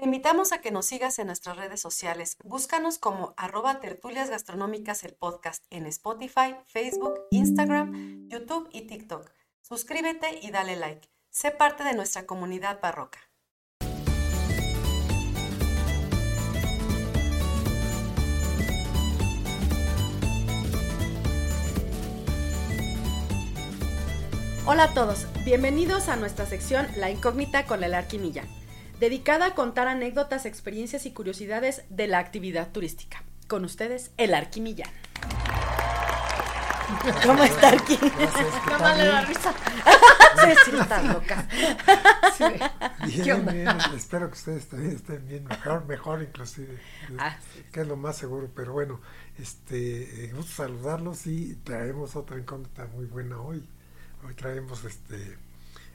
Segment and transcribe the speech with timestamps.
[0.00, 2.38] Te invitamos a que nos sigas en nuestras redes sociales.
[2.42, 9.30] Búscanos como arroba tertulias gastronómicas el podcast en Spotify, Facebook, Instagram, YouTube y TikTok.
[9.60, 11.06] Suscríbete y dale like.
[11.28, 13.18] Sé parte de nuestra comunidad barroca.
[24.64, 28.46] Hola a todos, bienvenidos a nuestra sección La Incógnita con el Arquimilla
[29.00, 33.24] dedicada a contar anécdotas, experiencias y curiosidades de la actividad turística.
[33.48, 34.90] Con ustedes, el Arquimillán.
[37.24, 37.98] ¿Cómo está Arqui?
[37.98, 39.54] No le da risa.
[40.64, 41.48] sí, está loca.
[42.36, 43.22] Sí.
[43.22, 46.78] Bien, bien, espero que ustedes también estén bien, mejor, mejor inclusive,
[47.18, 47.36] ah,
[47.72, 49.00] que es lo más seguro, pero bueno,
[49.38, 53.66] este, eh, gusto saludarlos y traemos otra incógnita muy buena hoy.
[54.26, 55.38] Hoy traemos este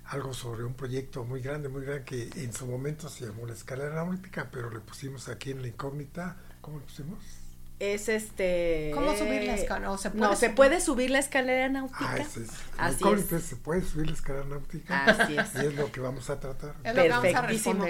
[0.07, 3.53] algo sobre un proyecto muy grande, muy grande, que en su momento se llamó la
[3.53, 7.44] escalera náutica, pero le pusimos aquí en la incógnita, ¿cómo le pusimos?
[7.79, 8.91] Es este.
[8.93, 9.87] ¿Cómo subir la escalera?
[9.87, 12.09] No, se puede, no, ¿se puede subir la escalera náutica.
[12.09, 12.37] Ah, es,
[12.77, 13.43] Así es.
[13.43, 15.05] se puede subir la escalera náutica.
[15.05, 15.55] Así es.
[15.55, 16.75] Y es lo que vamos a tratar.
[16.83, 17.85] Es Perfectísimo.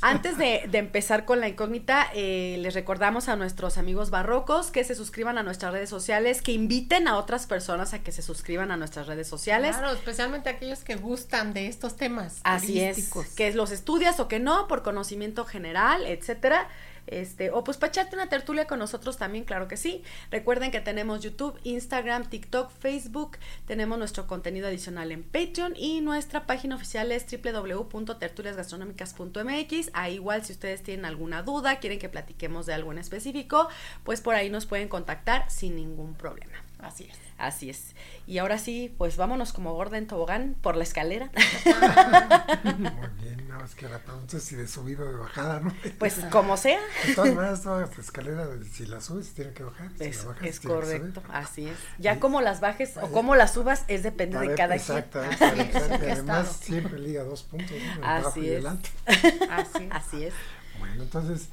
[0.00, 4.84] Antes de, de, empezar con la incógnita, eh, les recordamos a nuestros amigos barrocos que
[4.84, 8.70] se suscriban a nuestras redes sociales, que inviten a otras personas a que se suscriban
[8.70, 9.76] a nuestras redes sociales.
[9.76, 12.40] Claro, especialmente aquellos que gustan de estos temas.
[12.44, 13.10] Así es.
[13.36, 16.68] Que los estudias o que no, por conocimiento general, etcétera.
[17.06, 20.02] Este, o pues para echarte una tertulia con nosotros también, claro que sí.
[20.30, 26.46] Recuerden que tenemos YouTube, Instagram, TikTok, Facebook, tenemos nuestro contenido adicional en Patreon y nuestra
[26.46, 29.90] página oficial es www.tertuliasgastronómicas.mx.
[29.92, 33.68] Ahí igual si ustedes tienen alguna duda, quieren que platiquemos de algo en específico,
[34.04, 36.65] pues por ahí nos pueden contactar sin ningún problema.
[36.78, 37.16] Así es.
[37.38, 37.94] Así es.
[38.26, 41.30] Y ahora sí, pues vámonos como gorda en tobogán por la escalera.
[42.64, 45.74] Muy bien, no, es que la pregunta es si de subida o de bajada, ¿no?
[45.98, 46.80] Pues como sea.
[47.06, 49.90] De todas maneras, toda la escalera, si la subes, tiene que bajar.
[49.98, 51.78] Es, si es correcto, así es.
[51.98, 55.60] Ya como las bajes o como las subas, es depende de cada exacto, quien.
[55.60, 58.06] Exacto, además siempre liga dos puntos, ¿no?
[58.06, 58.64] así, es.
[59.50, 60.34] así, así es.
[60.78, 61.48] Bueno, entonces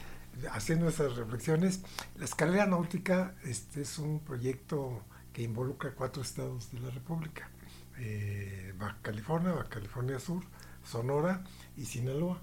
[0.52, 1.81] haciendo esas reflexiones,
[2.18, 5.03] la escalera náutica este es un proyecto
[5.34, 7.50] que involucra cuatro estados de la República,
[7.98, 10.44] eh, Baja California, Baja California Sur,
[10.86, 11.44] Sonora
[11.76, 12.40] y Sinaloa.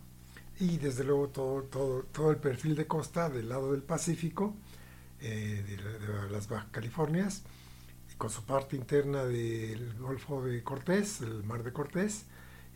[0.59, 4.55] Y desde luego todo, todo, todo el perfil de costa del lado del Pacífico,
[5.21, 7.43] eh, de, las Baja Californias,
[8.12, 12.27] y con su parte interna del Golfo de Cortés, el Mar de Cortés,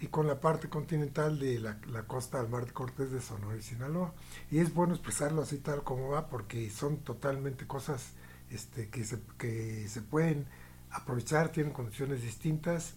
[0.00, 3.62] y con la parte continental de la, costa del Mar de Cortés de Sonora y
[3.62, 4.14] Sinaloa.
[4.50, 8.12] Y es bueno expresarlo así tal como va porque son totalmente cosas
[8.50, 10.46] este, que, se, pueden
[10.90, 12.94] aprovechar, tienen condiciones distintas,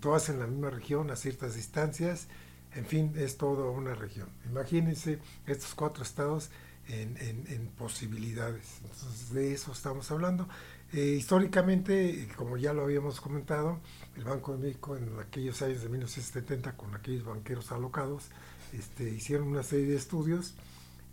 [0.00, 2.28] todas en la misma región a ciertas distancias,
[2.74, 4.28] en fin, es toda una región.
[4.46, 6.50] Imagínense estos cuatro estados
[6.88, 7.16] en,
[7.48, 8.80] en, posibilidades.
[8.82, 10.48] Entonces, de eso estamos hablando.
[10.92, 13.80] Eh, históricamente, como ya lo habíamos comentado,
[14.16, 18.24] el Banco de México en aquellos años de 1970, con aquellos banqueros alocados,
[18.72, 20.54] este, hicieron una serie de estudios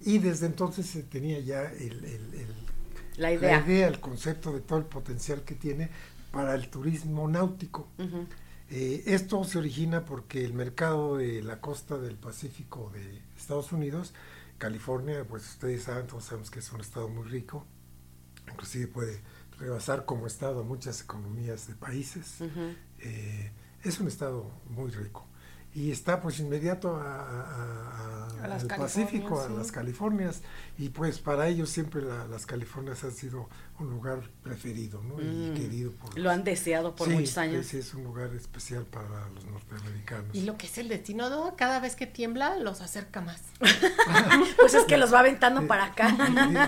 [0.02, 1.96] y desde entonces se tenía ya el
[3.18, 3.88] la idea.
[3.88, 5.90] el concepto de todo el potencial que tiene
[6.32, 7.90] para el turismo náutico.
[8.70, 14.14] Eh, esto se origina porque el mercado de la costa del Pacífico de Estados Unidos,
[14.58, 17.66] California, pues ustedes saben, todos sabemos que es un estado muy rico,
[18.50, 19.22] inclusive puede
[19.60, 22.38] rebasar como estado muchas economías de países.
[23.00, 23.52] Eh,
[23.84, 25.28] es un estado muy rico
[25.74, 30.42] y está pues inmediato a, al Pacífico, a las Californias,
[30.78, 33.48] y pues para ellos siempre las Californias han sido
[33.80, 35.22] un lugar preferido ¿no?
[35.22, 35.54] y mm.
[35.54, 37.66] querido por Lo han deseado por muchos años.
[37.66, 40.36] Sí, es un lugar especial para los norteamericanos.
[40.36, 41.56] Y lo que es el destino, ¿no?
[41.56, 43.42] cada vez que tiembla los acerca más.
[44.58, 46.16] pues es que los va aventando para acá.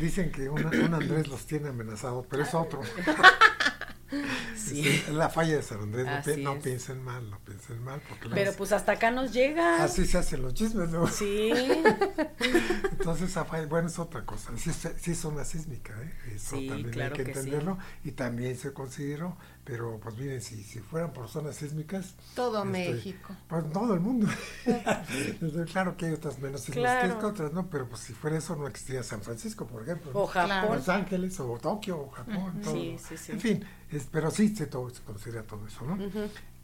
[0.00, 2.82] dicen que un, un Andrés los tiene amenazados, pero es otro.
[4.56, 5.04] Sí.
[5.12, 6.06] la falla de San Andrés,
[6.38, 8.00] no, piensen mal, no piensen mal.
[8.08, 9.82] Porque Pero pues hasta acá nos llega.
[9.84, 11.06] Así se hacen los chismes, ¿no?
[11.06, 11.52] Sí.
[12.92, 14.52] Entonces, esa falla, bueno, es otra cosa.
[14.56, 16.34] Sí, sí es una sísmica, ¿eh?
[16.34, 17.78] Eso también hay que, entenderlo.
[18.04, 22.14] Y también se consideró, pero pues miren, si, si fueran por zonas sísmicas.
[22.34, 23.34] Todo este, México.
[23.48, 24.28] Pues todo el mundo.
[25.72, 27.68] claro que hay otras menos sísmicas que otras, ¿no?
[27.68, 30.10] Pero pues si fuera eso, no existiría San Francisco, por ejemplo.
[30.14, 30.76] O Japón.
[30.76, 32.60] Los Ángeles, o Tokio, o Japón.
[32.62, 32.72] todo.
[32.72, 33.32] Sí, sí, sí.
[33.32, 33.64] En fin
[34.10, 35.98] pero sí se, todo, se considera todo eso, ¿no?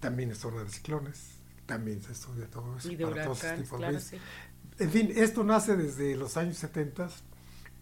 [0.01, 1.19] También es zona de ciclones,
[1.67, 2.91] también se estudia todo eso.
[2.91, 4.17] Y de para todos tipos claro, sí.
[4.79, 7.09] En fin, esto nace desde los años 70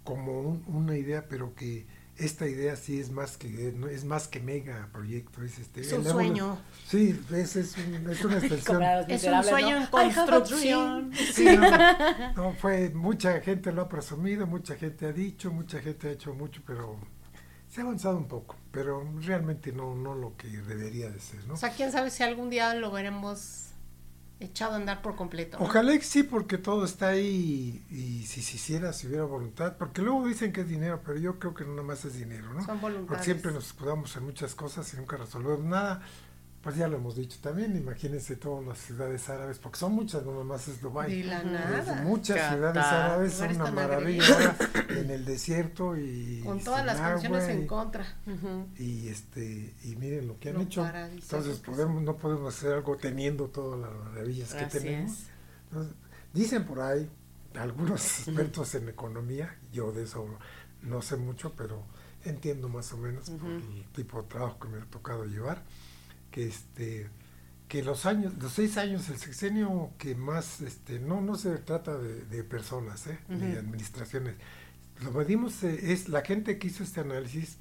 [0.04, 1.86] como una idea, pero que
[2.16, 6.04] esta idea sí es más que es más que mega proyecto es este Es un
[6.04, 6.58] el sueño.
[6.88, 9.82] sí es, es, un- es una extensión Es un sueño ¿no?
[9.82, 11.12] en construcción.
[11.32, 16.08] Sí, no, no, fue mucha gente lo ha presumido mucha gente ha dicho mucha gente
[16.08, 16.98] ha hecho mucho pero
[17.78, 21.54] se ha avanzado un poco pero realmente no no lo que debería de ser no
[21.54, 23.68] O sea, quién sabe si algún día lo veremos
[24.40, 25.58] echado a andar por completo.
[25.58, 25.64] ¿no?
[25.64, 29.76] Ojalá que sí, porque todo está ahí y, y si se hiciera, si hubiera voluntad,
[29.76, 32.52] porque luego dicen que es dinero, pero yo creo que no nada más es dinero,
[32.54, 32.64] ¿no?
[32.64, 33.08] Son voluntades.
[33.08, 36.02] Porque siempre nos escudamos en muchas cosas y nunca resolvemos nada.
[36.68, 40.32] Pues ya lo hemos dicho también, imagínense todas las ciudades árabes, porque son muchas, no
[40.32, 41.22] nada más es Dubái.
[41.22, 42.02] La nada.
[42.02, 42.52] Muchas Qatar.
[42.52, 44.54] ciudades árabes son una maravilla
[44.90, 48.04] en el desierto y Con todas las canciones en contra.
[48.76, 52.98] Y este y miren lo que han Lo hecho entonces podemos no podemos hacer algo
[52.98, 55.22] teniendo todas las maravillas que Así tenemos.
[55.70, 55.94] Entonces,
[56.34, 57.08] dicen por ahí
[57.54, 60.28] algunos expertos en economía yo de eso
[60.82, 61.82] no sé mucho pero
[62.26, 65.64] entiendo más o menos por el tipo de trabajo que me ha tocado llevar
[66.38, 67.10] que este
[67.68, 71.98] que los años los seis años el sexenio que más este no no se trata
[71.98, 73.18] de, de personas ¿eh?
[73.28, 73.58] ni de Ujú.
[73.58, 74.36] administraciones
[75.02, 77.58] lo medimos eh, es la gente que hizo este análisis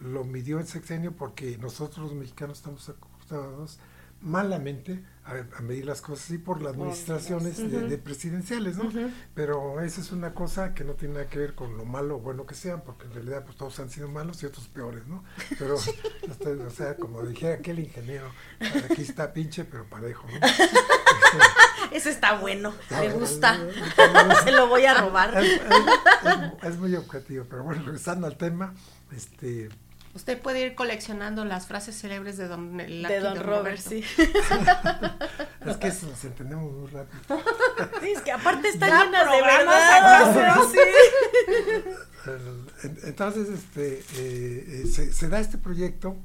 [0.00, 3.78] lo midió en sexenio porque nosotros los mexicanos estamos acostumbrados
[4.20, 8.90] malamente a, a medir las cosas así por las administraciones de, presidenciales, ¿no?
[9.34, 12.18] Pero esa es una cosa que no tiene nada que ver con lo malo o
[12.20, 15.22] bueno que sean, porque en realidad pues todos han sido malos y otros peores, ¿no?
[15.58, 15.76] Pero,
[16.28, 18.30] este, o sea, como dijera aquel ingeniero,
[18.90, 20.46] aquí está pinche pero parejo, ¿no?
[21.92, 23.56] Ese está bueno, me gusta.
[24.44, 25.42] Se lo voy a robar.
[25.42, 28.74] Es, es- es- es muy objetivo, pero bueno, regresando al tema,
[29.12, 29.70] este,
[30.14, 33.90] Usted puede ir coleccionando las frases célebres de Don, el De Don Robert, Roberto.
[33.90, 34.04] sí.
[35.66, 37.20] es que eso nos entendemos muy rápido.
[38.02, 39.96] Sí, es que aparte está Ya llena de verdad.
[39.96, 40.78] acá, o sea, sí.
[43.04, 46.16] Entonces, este, eh, eh, se, se da este proyecto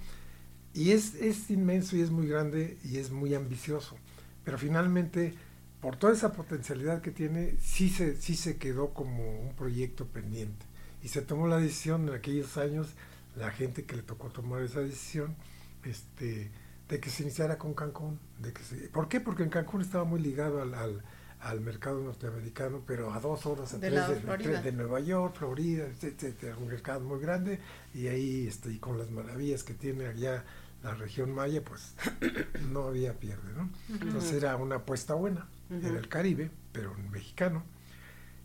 [0.74, 3.96] y es, es inmenso y es muy grande y es muy ambicioso,
[4.44, 5.36] pero finalmente,
[5.82, 10.66] por toda esa potencialidad que tiene, sí se, sí se quedó como un proyecto pendiente.
[11.04, 12.88] Y se tomó la decisión en aquellos años,
[13.36, 15.36] la gente que le tocó tomar esa decisión,
[15.84, 16.52] este,
[16.90, 18.20] de que se iniciara con Cancún.
[18.40, 19.20] De que se- ¿Por qué?
[19.20, 21.04] Porque en Cancún estaba muy ligado al, al,
[21.40, 24.52] al mercado norteamericano, pero a dos horas, a De tres de, Florida.
[24.52, 27.60] tres de Nueva York, Florida, etcétera, un mercado muy grande
[27.94, 30.44] y ahí este, y con las maravillas que tiene allá
[30.84, 31.96] la región maya, pues
[32.72, 33.70] no había pierde, ¿no?
[33.90, 35.88] Entonces era una apuesta buena, Ujú.
[35.88, 37.64] era el Caribe, pero en mexicano.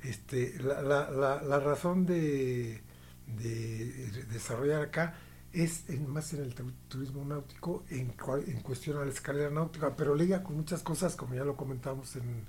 [0.03, 2.81] Este, la, la, la, la razón de,
[3.37, 5.15] de desarrollar acá
[5.53, 8.15] es más en el tu- turismo náutico en,
[8.47, 12.17] en cuestión a la escalera náutica, pero liga con muchas cosas, como ya lo comentamos
[12.17, 12.47] en,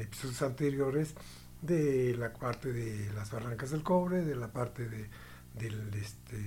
[0.00, 1.14] episodios anteriores,
[1.60, 5.08] de la parte de las barrancas del cobre, de la parte de
[6.00, 6.38] este,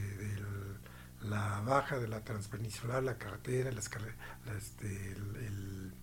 [1.22, 3.70] la baja de la transpeninsular, la carretera,
[4.58, 5.94] este, el,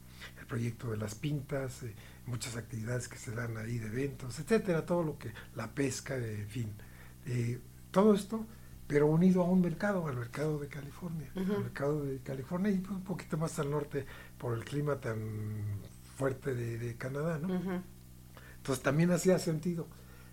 [0.49, 1.95] proyecto de las pintas, eh,
[2.27, 6.47] muchas actividades que se dan ahí de eventos, etcétera, todo lo que, la pesca, en
[6.47, 6.75] fin,
[7.27, 7.61] eh,
[7.91, 8.47] todo esto,
[8.87, 11.53] pero unido a un mercado, al mercado de California, Ujú.
[11.55, 14.07] al mercado de California y pues, un poquito más al norte
[14.39, 15.19] por el clima tan
[16.17, 17.55] fuerte de, de Canadá, ¿no?
[17.55, 17.81] Ujú.
[18.59, 19.89] Entonces también hacía sentido.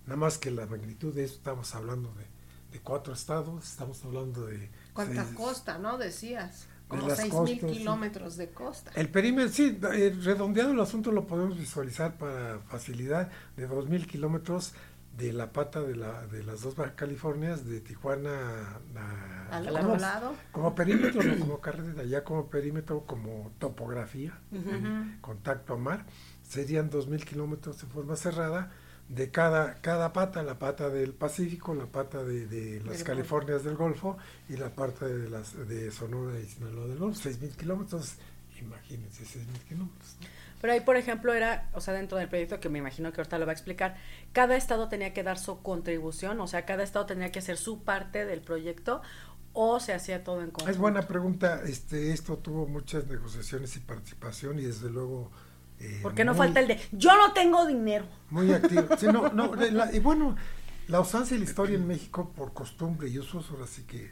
[0.06, 2.26] Nada más que la magnitud de eso, estamos hablando de,
[2.72, 4.70] de cuatro estados, estamos hablando de...
[4.94, 5.98] ¿Cuánta seis- costa, no?
[5.98, 6.68] Decías.
[6.88, 7.78] Como las seis costas, mil sí.
[7.80, 8.92] kilómetros de costa.
[8.96, 14.74] El perímetro, sí, eh, redondeado el asunto lo podemos visualizar para facilidad de 2.000 kilómetros
[15.20, 19.82] de la pata de, la, de las dos Baja Californias, de Tijuana a, Al a
[19.82, 20.02] Ramos.
[20.02, 20.34] lado.
[20.52, 26.06] Como perímetro, no como carretera, ya como perímetro, como topografía, eh, contacto a mar,
[26.48, 28.72] serían 2.000 kilómetros en forma cerrada
[29.10, 33.64] de cada, cada pata, la pata del Pacífico, la pata de, de las Del Californias
[33.64, 38.16] del Golfo y la parte de, las, de Sonora y Sinaloa del Golfo, 6.000 kilómetros,
[38.62, 40.18] imagínense 6.000 kilómetros.
[40.22, 40.39] ¿no?
[40.62, 43.40] Pero ahí, por ejemplo, era, o sea, dentro del proyecto, que me imagino que ahorita
[43.40, 43.96] lo va a explicar,
[44.34, 47.84] cada estado tenía que dar su contribución, o sea, cada estado tenía que hacer su
[47.84, 49.02] parte del proyecto,
[49.54, 50.70] o se hacía todo en conjunto.
[50.72, 55.32] Es buena pregunta, este, esto tuvo muchas negociaciones y participación y desde luego...
[55.80, 58.06] eh, Porque no muy- falta el de, yo no tengo dinero.
[58.30, 58.96] Muy activo.
[58.98, 60.36] Sí, no, no, la- y bueno,
[60.88, 64.12] la usanza y la historia en México por costumbre y usos, ahora sí que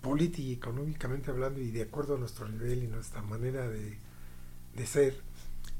[0.00, 3.96] política y económicamente hablando y de acuerdo a nuestro nivel y nuestra manera de,
[4.74, 5.14] de ser,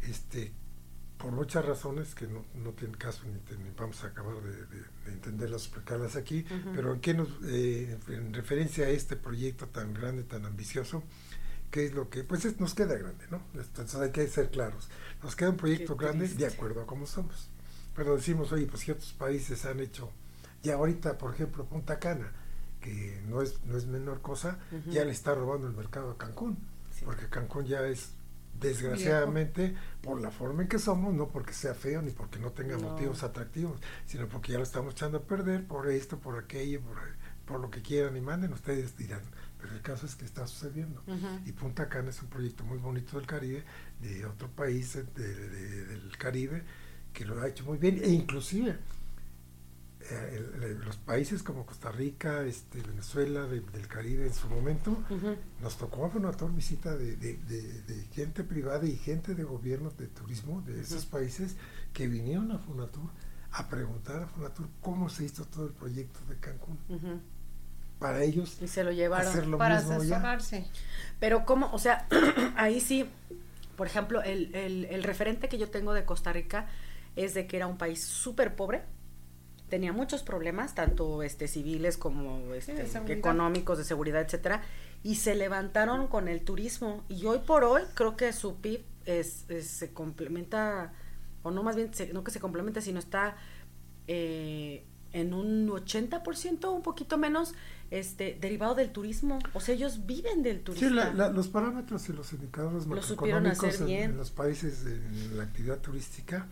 [0.02, 0.52] este,
[1.18, 4.50] por muchas razones que no, no tienen caso ni, te- ni vamos a acabar de,
[4.66, 6.72] de- de entenderlas, explicarlas aquí, Ujú.
[6.74, 11.02] pero en, qué nos, eh, en referencia a este proyecto tan grande, tan ambicioso,
[11.70, 13.40] ¿qué es lo que, pues es- nos queda grande, ¿no?
[13.54, 14.88] Entonces hay que ser claros.
[15.22, 17.48] Nos queda un proyecto Qué grande de acuerdo a cómo somos.
[17.94, 20.10] Pero decimos, oye, pues si otros países han hecho,
[20.62, 22.32] ya ahorita, por ejemplo, Punta Cana,
[22.80, 24.58] que no es, no es menor cosa,
[24.90, 26.58] ya le está robando el mercado a Cancún,
[27.04, 28.10] porque Cancún ya es
[28.62, 32.78] desgraciadamente por la forma en que somos, no porque sea feo ni porque no tenga
[32.78, 36.98] motivos atractivos, sino porque ya lo estamos echando a perder por esto, por aquello, por,
[37.44, 39.22] por lo que quieran y manden, ustedes dirán.
[39.60, 41.02] Pero el caso es que está sucediendo.
[41.46, 43.62] Y Punta Cana es un proyecto muy bonito del Caribe,
[44.00, 46.62] de otro país del Caribe,
[47.12, 48.76] que lo ha hecho muy bien, e inclusive
[50.10, 54.96] eh, los países como Costa Rica, este, Venezuela, del Caribe en su momento,
[55.60, 60.80] nos tocó a Fonator visita de, gente privada y gente de gobierno de turismo de
[60.80, 61.56] esos países
[61.92, 63.10] que vinieron a Fonatur
[63.52, 66.78] a preguntar a Fonatur cómo se hizo todo el proyecto de Cancún.
[67.98, 70.66] Para ellos, y se lo llevaron para asesorarse.
[71.20, 72.08] Pero cómo, o sea,
[72.56, 73.08] ahí sí,
[73.76, 76.66] por ejemplo, el, el, el referente que yo tengo de Costa Rica
[77.14, 78.82] es de que era un país súper pobre,
[79.72, 84.60] tenía muchos problemas, tanto este, civiles como este, económicos, de seguridad, etcétera,
[85.02, 87.04] y se levantaron con el turismo.
[87.08, 90.92] Y hoy por hoy creo que su PIB es, se complementa,
[91.42, 93.38] o no más bien, no que se complementa, sino está
[94.08, 97.54] eh, en un 80%, un poquito menos,
[97.90, 99.38] este, derivado del turismo.
[99.54, 100.90] O sea, ellos viven del turismo.
[100.90, 100.94] Sí,
[101.32, 105.00] los parámetros y los indicadores macroeconómicos en, en, los países de
[105.34, 106.46] la actividad turística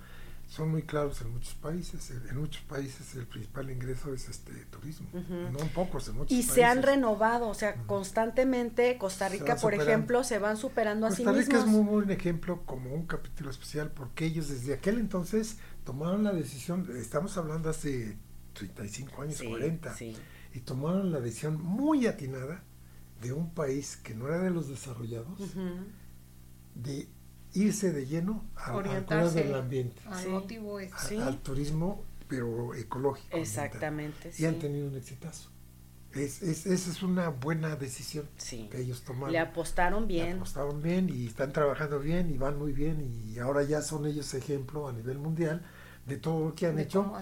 [0.50, 2.10] son muy claros en muchos países.
[2.10, 6.42] En muchos países el principal ingreso es este turismo, no en pocos, en muchos y
[6.42, 11.22] se han renovado, o sea, constantemente Costa Rica, por ejemplo, se van superando a sí
[11.22, 11.36] mismos.
[11.36, 15.58] Costa Rica es muy buen ejemplo como un capítulo especial porque ellos desde aquel entonces
[15.84, 18.18] tomaron la decisión, estamos hablando hace
[18.54, 19.96] 35 años, 40,
[20.52, 22.64] y tomaron la decisión muy atinada
[23.22, 25.38] de un país que no era de los desarrollados,
[26.74, 27.08] de
[27.54, 33.36] irse de lleno al, al del ambiente, al, turismo, pero ecológico.
[33.36, 34.32] Exactamente.
[34.38, 35.50] Y han tenido un exitazo.
[36.12, 38.28] Es, es, esa es una buena decisión
[38.70, 39.32] que ellos tomaron.
[39.32, 40.26] Le apostaron bien.
[40.26, 44.06] Le apostaron bien y están trabajando bien y van muy bien y ahora ya son
[44.06, 45.62] ellos ejemplo a nivel mundial
[46.10, 47.12] de todo lo que han hecho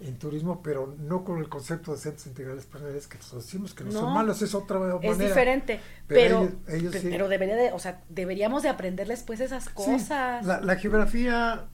[0.00, 3.82] en turismo, pero no con el concepto de centros integrales personales que nosotros decimos que
[3.82, 5.00] no, son malos, es otra manera.
[5.02, 10.44] Es diferente, pero, pero, debería de, o sea, deberíamos de aprenderles pues esas cosas.
[10.44, 11.66] la, geografía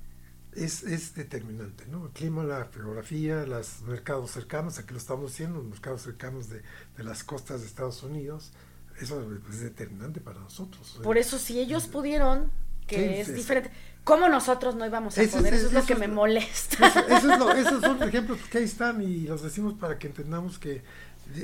[0.54, 2.06] es, es determinante, ¿no?
[2.06, 6.62] El clima, la geografía, los mercados cercanos, aquí lo estamos haciendo, los mercados cercanos de,
[6.96, 8.52] de las costas de Estados Unidos,
[9.00, 11.00] eso es determinante para nosotros.
[11.02, 12.52] Por eso si ellos pudieron,
[12.86, 13.70] que es diferente
[14.04, 15.54] ¿Cómo nosotros no íbamos a poder?
[15.54, 16.86] Eso es, lo que me molesta.
[16.86, 20.82] esos son ejemplos que ahí están y los decimos para que entendamos que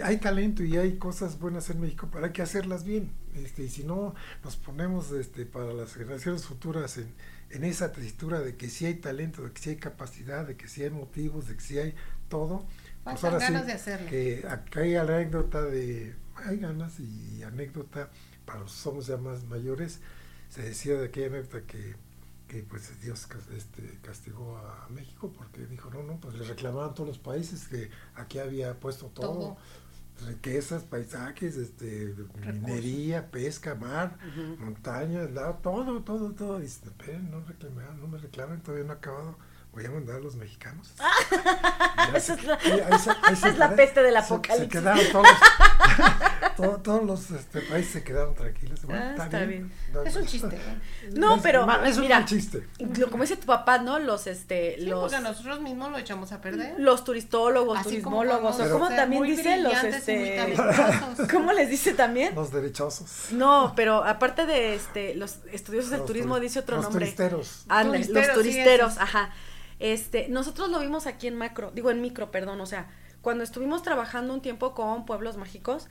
[0.03, 3.13] hay talento y hay cosas buenas en México, pero hay que hacerlas bien.
[3.35, 7.15] Este, y si no nos ponemos este, para las generaciones futuras en,
[7.51, 10.69] en esa tesitura de que sí hay talento, de que sí hay capacidad, de que
[10.69, 11.95] sí hay motivos, de que sí hay
[12.29, 12.67] todo,
[13.05, 14.11] pues ahora ganas de hacerlo.
[14.11, 18.11] Que acá hay anécdota de, hay ganas y anécdota
[18.45, 20.01] para los somos ya más mayores,
[20.49, 21.95] se decía de aquella anécdota que
[22.49, 27.09] que pues Dios este, castigó a México porque dijo, no, no, pues le reclamaban todos
[27.09, 29.59] los países que aquí había puesto todo,
[30.27, 34.19] riquezas, paisajes, este, minería, pesca, mar,
[34.59, 35.29] montañas,
[35.63, 36.59] todo, todo, todo.
[36.59, 39.37] Y dice, esperen, no, reclamen, no me reclamen, todavía no ha acabado.
[39.73, 40.95] Voy a mandar a los mexicanos.
[42.15, 44.65] esa es la, esa, es la peste del apocalipsis.
[44.65, 45.27] Se, quedaron todos,
[46.59, 48.81] todos, los este, países se quedaron tranquilos.
[48.91, 49.73] Ah, está, bien.
[50.05, 50.59] es un chiste.
[51.15, 52.67] No, pero es mira, un chiste.
[53.11, 53.99] Como dice tu papá, ¿no?
[53.99, 55.01] Los, este, sí, los.
[55.01, 56.75] Porque nosotros mismos lo echamos a perder.
[56.79, 60.55] Los turistólogos, turismólogos, o como también dice los, este,
[61.33, 62.35] ¿cómo les dice también?
[62.35, 63.33] Los derechosos.
[63.33, 67.07] No, pero aparte de este, los estudiosos del turismo dice otro nombre.
[67.07, 67.65] Los turisteros.
[68.09, 69.31] los turisteros, ajá.
[69.81, 72.89] Este, nosotros lo vimos aquí en macro, digo en micro, perdón, o sea,
[73.23, 75.89] cuando estuvimos trabajando un tiempo con pueblos mágicos,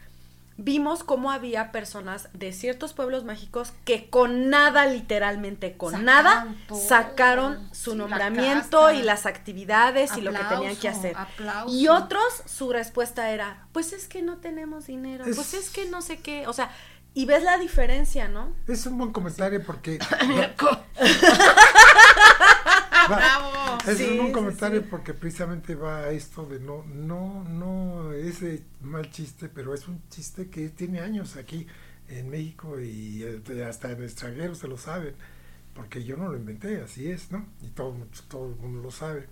[0.57, 6.55] vimos cómo había personas de ciertos pueblos mágicos que con nada, literalmente con nada,
[6.87, 11.15] sacaron su nombramiento y las actividades y lo que tenían que hacer.
[11.67, 16.01] Y otros, su respuesta era, pues es que no tenemos dinero, pues es que no
[16.01, 16.71] sé qué, o sea,
[17.13, 18.53] y ves la diferencia, ¿no?
[18.67, 19.97] Es un buen comentario porque...
[23.15, 23.77] Bravo.
[23.87, 29.09] Es un buen comentario porque precisamente va a esto de no, no, no ese mal
[29.09, 31.67] chiste, pero es un chiste que tiene años aquí
[32.09, 35.15] en México y este, hasta en el extranjero se lo saben,
[35.73, 37.45] porque yo no lo inventé, así es, ¿no?
[37.61, 37.95] Y todo,
[38.27, 39.27] todo el mundo lo sabe.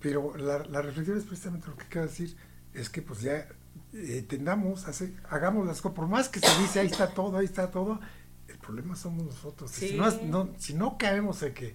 [0.00, 2.36] Pero la, la reflexión es precisamente lo que quiero decir,
[2.74, 3.46] es que pues ya
[3.92, 7.44] eh, tendamos, hace, hagamos las cosas, por más que se dice ahí está todo, ahí
[7.44, 8.00] está todo,
[8.48, 9.70] el problema somos nosotros.
[9.70, 11.74] Si, no, no, si no caemos en que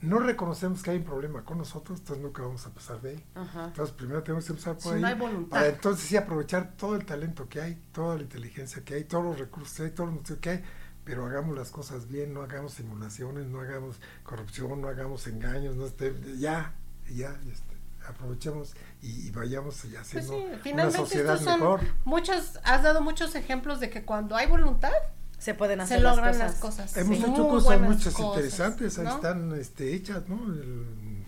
[0.00, 3.24] no reconocemos que hay un problema con nosotros, entonces nunca vamos a pasar de ahí.
[3.34, 3.66] Ajá.
[3.66, 5.00] Entonces primero tenemos que empezar por Si ahí.
[5.00, 5.50] no hay voluntad.
[5.50, 9.24] Para entonces sí aprovechar todo el talento que hay, toda la inteligencia que hay, todos
[9.24, 10.64] los recursos que hay, todo lo que hay,
[11.04, 15.86] pero hagamos las cosas bien, no hagamos simulaciones, no hagamos corrupción, no hagamos engaños, no
[15.86, 16.74] esté, ya,
[17.14, 17.76] ya, este,
[18.08, 21.80] aprovechemos y, y vayamos Pues haciendo sí, una sociedad estos son mejor.
[22.04, 24.92] muchos, has dado muchos ejemplos de que cuando hay voluntad
[25.40, 26.50] Se pueden hacer se las logran cosas.
[26.52, 26.96] las cosas.
[26.96, 27.24] Hemos Sí.
[27.24, 29.14] hecho cosas muchas cosas, interesantes, ahí ¿no?
[29.16, 30.36] están este, hechas, ¿no?
[30.52, 31.24] El-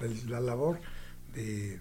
[0.00, 0.78] el- la labor
[1.32, 1.80] de...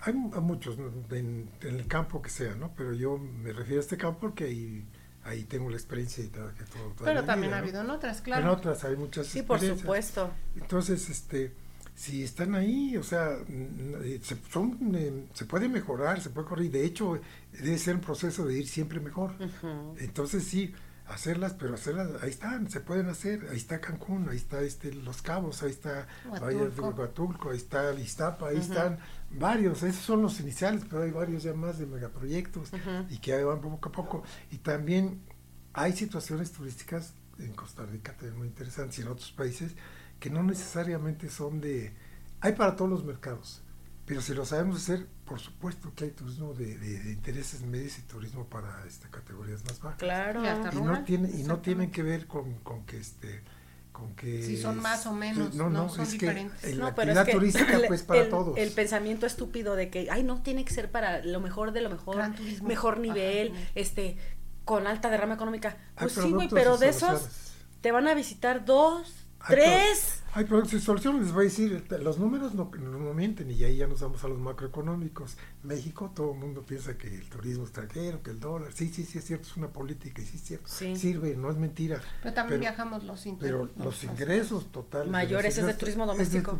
[0.00, 2.72] Hay, hay muchos en, en el campo que sea, ¿no?
[2.76, 4.86] Pero yo me refiero a este campo porque ahí,
[5.24, 6.48] ahí tengo la experiencia y todo.
[6.72, 7.64] todo- Pero también vida, ha ¿no?
[7.66, 8.52] habido en otras, En claro.
[8.52, 10.30] otras hay muchas Sí, por supuesto.
[10.54, 11.52] Entonces, este,
[11.98, 16.70] si están ahí, o sea, eh, se, son, eh, se puede mejorar, se puede corregir.
[16.70, 17.20] De hecho,
[17.52, 19.32] debe ser un proceso de ir siempre mejor.
[19.98, 20.72] Entonces sí,
[21.08, 25.22] hacerlas, pero hacerlas, ahí están, se pueden hacer, ahí está Cancún, ahí está este Los
[25.22, 26.06] Cabos, ahí está
[26.40, 27.50] Valle de Huatulco.
[27.50, 29.00] Ahí está Iztapa, ahí están
[29.32, 32.70] varios, esos son los iniciales, pero hay varios ya más de megaproyectos
[33.10, 34.22] y que van poco a poco.
[34.52, 35.20] Y también
[35.72, 39.74] hay situaciones turísticas en Costa Rica también muy interesantes y en otros países
[40.20, 41.92] que no necesariamente son de...
[42.40, 43.62] Hay para todos los mercados,
[44.06, 47.98] pero si lo sabemos hacer, por supuesto que hay turismo de, de- de intereses medios
[47.98, 49.98] y turismo para este, categorías más bajas.
[49.98, 50.42] Claro.
[50.72, 53.42] Y no, tiene, y no tienen que ver con, con que este
[53.92, 56.60] con que Si son más o menos, no, no, no, son es diferentes.
[56.60, 58.70] que en No, la pero es actividad que turística el- pues para el, todos El
[58.70, 62.22] pensamiento estúpido de que, ay, no, tiene que ser para lo mejor de lo mejor,
[62.62, 64.16] mejor nivel, este,
[64.64, 65.76] con alta derrama económica.
[65.98, 67.28] Pues sí, güey, pero de esos
[67.80, 70.14] te van a visitar dos, tres.
[70.34, 73.76] Hay productos y soluciones, les voy a decir, los números no, no mienten y ahí
[73.78, 75.36] ya nos vamos a los macroeconómicos.
[75.62, 79.18] México, todo el mundo piensa que el turismo extranjero, que el dólar, sí, sí, sí
[79.18, 80.94] es cierto, es una política y sí es cierto, Sí.
[80.96, 82.00] sirve, no es mentira.
[82.22, 85.06] Pero también Pero- viajamos los inter- Pero los ingresos totales.
[85.06, 86.58] de Mayores es de ingresos turismo es de doméstico.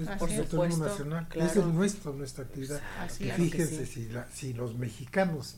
[0.00, 0.38] es así por es.
[0.38, 1.22] el turismo nacional.
[1.24, 1.62] Es claro.
[1.68, 2.80] el nuestro, nuestra actividad.
[3.00, 3.34] Así y es.
[3.34, 3.92] Claro que fíjense, sí.
[4.04, 5.56] si, la- si los mexicanos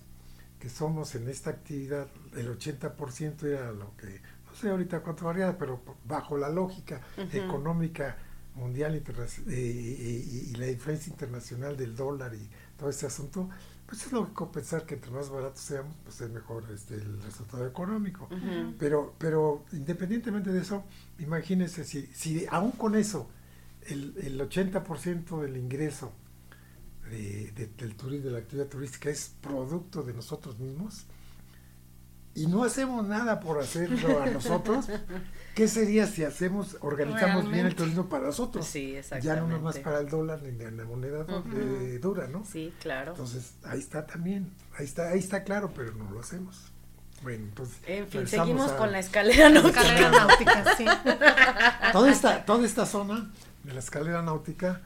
[0.58, 4.20] que somos en esta actividad, el 80% era lo que,
[4.50, 7.00] no sé ahorita cuánto varía, pero bajo la lógica
[7.33, 8.16] económica
[8.57, 13.48] mundial y, y- y la influencia internacional del dólar y todo este asunto,
[13.87, 17.66] pues es lógico pensar que entre más baratos seamos, pues es mejor este, el resultado
[17.66, 18.29] económico.
[18.79, 20.85] Pero, pero independientemente de eso,
[21.18, 23.29] imagínense si, si aún con eso
[23.87, 26.12] el, el 80% del ingreso
[27.09, 31.07] de- de- del turismo, de la actividad turística es producto de nosotros mismos
[32.35, 34.87] y no hacemos nada por hacerlo a nosotros,
[35.55, 38.66] ¿qué sería si hacemos, organizamos bien el turismo para nosotros?
[38.66, 41.25] Sí, Ya no nada más para el dólar ni de la moneda
[42.01, 42.45] dura, ¿no?
[42.45, 43.12] Sí, claro.
[43.12, 46.57] Entonces, ahí está también, ahí está, ahí está claro, pero no lo hacemos.
[47.23, 47.77] Bueno, entonces.
[47.87, 49.83] En fin, seguimos a- con la escalera náutica.
[49.83, 50.87] Carrera náutica, sí.
[51.93, 53.31] Toda esta, toda esta zona
[53.64, 54.81] de la escalera náutica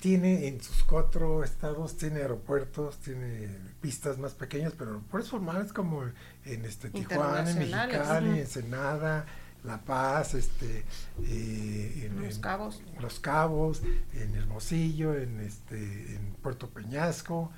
[0.00, 3.48] tiene en sus cuatro estados, tiene aeropuertos, tiene
[3.82, 6.02] pistas más pequeñas, pero aeropuertos formales como
[6.44, 8.38] en este Tijuana, en Mexicali, ujú.
[8.38, 9.26] Ensenada,
[9.62, 10.84] La Paz, este
[11.22, 12.82] eh, en, Los en Cabos.
[12.98, 13.82] Los Cabos,
[14.14, 15.76] en Hermosillo, en este,
[16.16, 17.52] en Puerto Peñasco,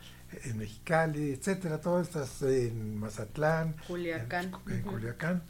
[0.44, 4.50] en Mexicali, etcétera, todas estas en Mazatlán, Culiacán.
[4.68, 4.82] en.
[4.82, 5.42] Culiacán.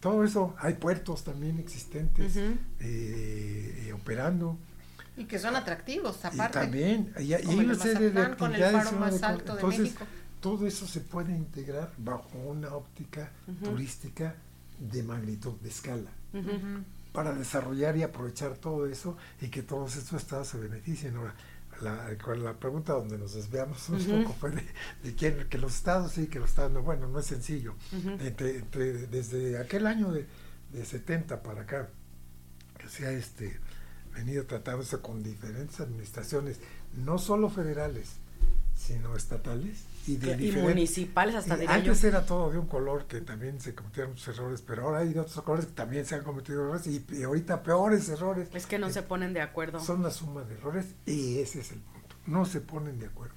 [0.00, 4.56] Todo eso, hay puertos también existentes eh, eh, operando.
[5.18, 6.60] Y que son atractivos, Y aparte.
[6.60, 8.92] también, y, y Como hay el una de serie de Mazatlán, con el actividades.
[9.00, 10.04] más alto de entonces, México.
[10.40, 13.30] todo eso se puede integrar bajo una óptica
[13.64, 14.34] turística
[14.78, 16.10] de magnitud, de escala
[17.12, 21.16] para desarrollar y aprovechar todo eso y que todos estos estados se beneficien.
[21.16, 21.34] Ahora,
[21.80, 24.62] la, la pregunta donde nos desviamos un poco fue de,
[25.02, 27.74] de quién, que los estados sí, que los estados no, bueno, no es sencillo.
[28.20, 30.26] Entre- entre- desde aquel año de,
[30.72, 31.88] de 70 para acá,
[32.78, 33.58] que se ha este,
[34.18, 36.58] venido tratándose con diferentes administraciones,
[36.94, 38.16] no solo federales,
[38.76, 41.72] sino estatales y de Y municipales hasta y yo.
[41.72, 45.12] antes era todo de un color que también se cometieron muchos errores, pero ahora hay
[45.12, 48.48] de otros colores que también se han cometido errores y, y ahorita peores errores.
[48.54, 49.80] Es que no Eh, se ponen de acuerdo.
[49.80, 52.16] Son una suma de errores y ese es el punto.
[52.26, 53.34] No se ponen de acuerdo.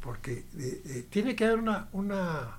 [0.00, 2.58] Porque eh, eh, tiene que haber una, una,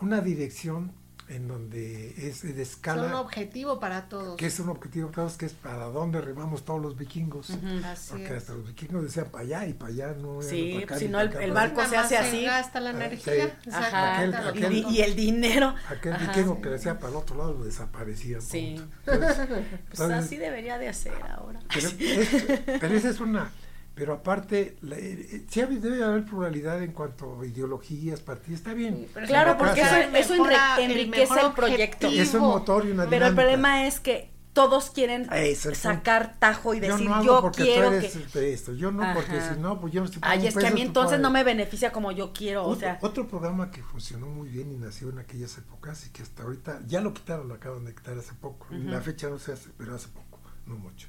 [0.00, 0.92] una dirección
[1.28, 4.36] en donde es de Son un escala, objetivo para todos.
[4.36, 7.50] que es un objetivo para todos, que es para dónde remamos todos los vikingos.
[7.84, 8.32] Así Porque es.
[8.32, 11.20] hasta los vikingos decían para allá y para allá, no era Sí, acá si no,
[11.20, 12.44] el- para barco se hace así.
[12.44, 13.58] gasta la Ah, energía.
[13.64, 13.70] sí.
[13.72, 14.20] Ajá.
[14.20, 14.90] Aquel- Exacto.
[14.90, 15.74] y, el dinero.
[15.88, 16.26] Aquel Ajá.
[16.26, 18.40] vikingo que decía para el otro lado lo desaparecía.
[18.40, 18.76] Sí.
[19.06, 21.60] Entonces, Pues entonces, así debería de hacer ahora.
[21.72, 23.50] Pero, es- pero esa es una.
[23.94, 28.58] Pero aparte, la- eh, eh, sí debe haber pluralidad en cuanto a ideologías, partidos.
[28.60, 29.06] Está bien.
[29.14, 32.08] Sí, Claro, porque eso, eso mejora- el enriquece mejor el proyecto.
[32.08, 36.74] es un motor y una Pero el problema es que todos quieren el sacar tajo
[36.74, 39.02] y yo decir no hago yo porque quiero tú eres que de esto, yo no
[39.12, 39.54] porque Ajá.
[39.54, 41.90] si no, pues yo no estoy ay es que a mí entonces no me beneficia
[41.90, 45.18] como yo quiero o Otro, sea otro programa que funcionó muy bien y nació en
[45.18, 48.66] aquellas épocas y que hasta ahorita, ya lo quitaron, lo acaban de quitar hace poco.
[48.70, 51.08] La fecha no se hace, pero hace poco, no mucho.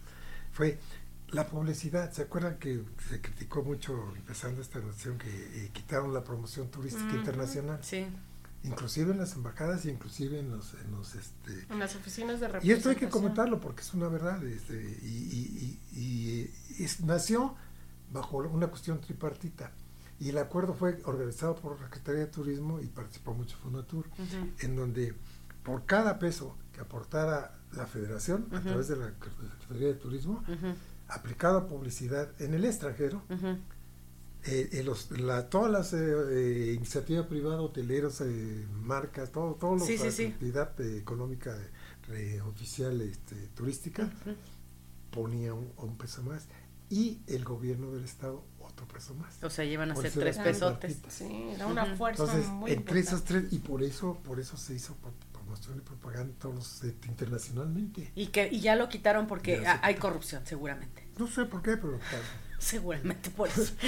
[0.52, 0.80] Fue
[1.29, 2.11] la publicidad.
[2.13, 5.27] ¿Se acuerdan que se criticó mucho empezando esta nación que
[5.65, 7.79] eh, quitaron la promoción turística internacional?
[7.83, 8.05] sí
[8.63, 10.73] Inclusive en las embajadas y inclusive en los...
[10.73, 13.11] En los este, En las oficinas de y esto hay que representación.
[13.11, 14.43] comentarlo porque es una verdad.
[14.43, 17.55] Este, y y- y- y, eh, es- nació
[18.11, 19.71] bajo una cuestión tripartita.
[20.19, 24.49] Y el acuerdo fue organizado por la Secretaría de Turismo y participó mucho Fonatur, Ujú.
[24.59, 25.13] en donde
[25.61, 29.07] por cada peso que aportara la federación a través de la
[29.59, 30.43] Secretaría de Turismo,
[31.07, 33.57] aplicada a publicidad en el extranjero, ujú.
[34.45, 35.97] eh, eh, los, la, todas las eh,
[36.31, 40.25] eh, iniciativas privadas, hoteleros, eh, marcas, todo, todo lo Sí, sí, la sí.
[40.25, 41.57] actividad eh, económica
[42.11, 44.35] eh, oficial este, turística Ujú.
[45.11, 46.45] ponía un, un peso más
[46.89, 49.41] y el gobierno del estado otro peso más.
[49.43, 50.97] o sea llevan a ser tres pesotes.
[51.09, 53.49] Sí, era una fuerza Entonces, muy entre esos importante.
[53.49, 54.95] tres, y por eso, por eso se hizo
[55.45, 58.12] promoción y propaganda todos eh, internacionalmente.
[58.15, 61.08] y que y ya lo quitaron porque Ya hay corrupción seguramente.
[61.17, 62.23] No sé por qué, pero claro.
[62.60, 63.73] seguramente por eso.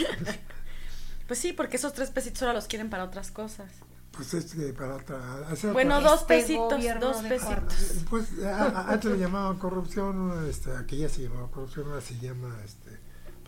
[1.28, 3.70] Pues sí porque esos tres pesitos ahora los quieren para otras cosas.
[4.12, 8.06] Pues es que para otra, hacer bueno otra- dos Este pesitos dos pesitos.
[8.10, 12.58] Pues a- a- antes le llamaban corrupción, este, aquella se llamaba corrupción, ahora se llama,
[12.63, 12.98] este,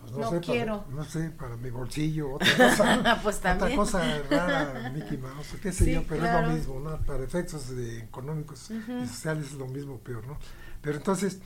[0.00, 0.82] pues no, No sé, quiero.
[0.84, 5.72] Para, no sé, para mi bolsillo, otra cosa, Pues otra cosa rara, Mickey Mouse, qué
[5.72, 6.98] sé Sí, yo, pero es lo mismo, ¿no?
[7.04, 7.70] Para efectos
[8.02, 10.38] económicos y sociales es lo mismo, peor, ¿no?
[10.82, 11.40] Pero entonces,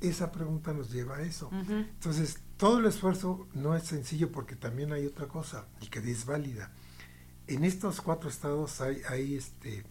[0.00, 1.50] esa pregunta nos lleva a eso.
[1.52, 6.24] Entonces, todo el esfuerzo no es sencillo porque también hay otra cosa y que es
[6.26, 6.70] válida.
[7.46, 9.84] En estos cuatro estados hay, hay este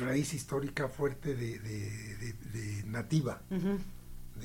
[0.00, 3.78] raíz histórica fuerte de, de- de- de nativa, Ujú.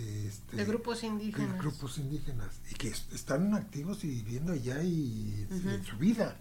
[0.01, 1.57] De, este, De grupos de indígenas.
[1.59, 5.69] grupos indígenas y que es- están activos y viviendo allá y Ujú.
[5.69, 6.37] en su vida,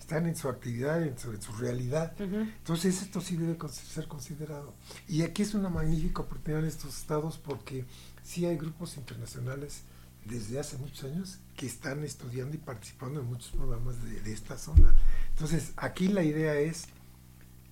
[0.00, 2.14] están en su actividad, en su, en su realidad.
[2.20, 2.36] Ujú.
[2.40, 4.74] Entonces esto sí debe ser considerado.
[5.08, 7.84] Y aquí es una magnífica oportunidad en estos estados porque
[8.24, 9.82] sí hay grupos internacionales
[10.24, 14.56] desde hace muchos años que están estudiando y participando en muchos programas de, de esta
[14.58, 14.94] zona.
[15.30, 16.84] Entonces aquí la idea es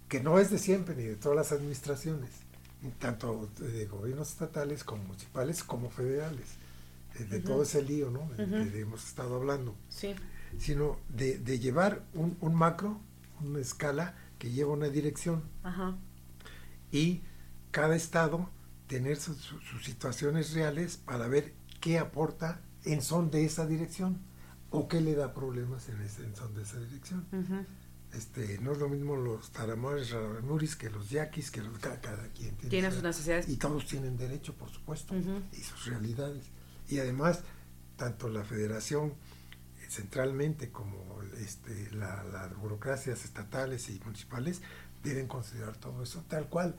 [0.09, 2.31] que no es de siempre ni de todas las administraciones,
[2.99, 6.47] tanto de gobiernos estatales como municipales como federales,
[7.19, 8.21] eh, de todo ese lío ¿no?
[8.23, 8.71] Ujú.
[8.71, 10.15] que hemos estado hablando sí
[10.59, 13.01] sino de, de llevar un, un macro,
[13.41, 15.97] una escala que lleva una dirección ajá
[16.91, 17.23] y
[17.71, 18.49] cada estado
[18.89, 24.19] tener sus, sus- sus situaciones reales para ver qué aporta en son de esa dirección
[24.71, 27.27] o qué le da problemas en, ese, en son de esa dirección.
[28.15, 32.29] Este, no es lo mismo los taramares, raramuris que los yaquis, que los, cada, cada
[32.33, 33.49] quien tiene, Tiene su- sus necesidades.
[33.49, 36.45] y todos tienen derecho, por supuesto, y sus realidades.
[36.89, 37.41] Y además,
[37.97, 39.11] tanto la federación
[39.81, 44.61] eh, centralmente como este, la- las burocracias estatales y municipales
[45.05, 46.75] deben considerar todo eso tal cual.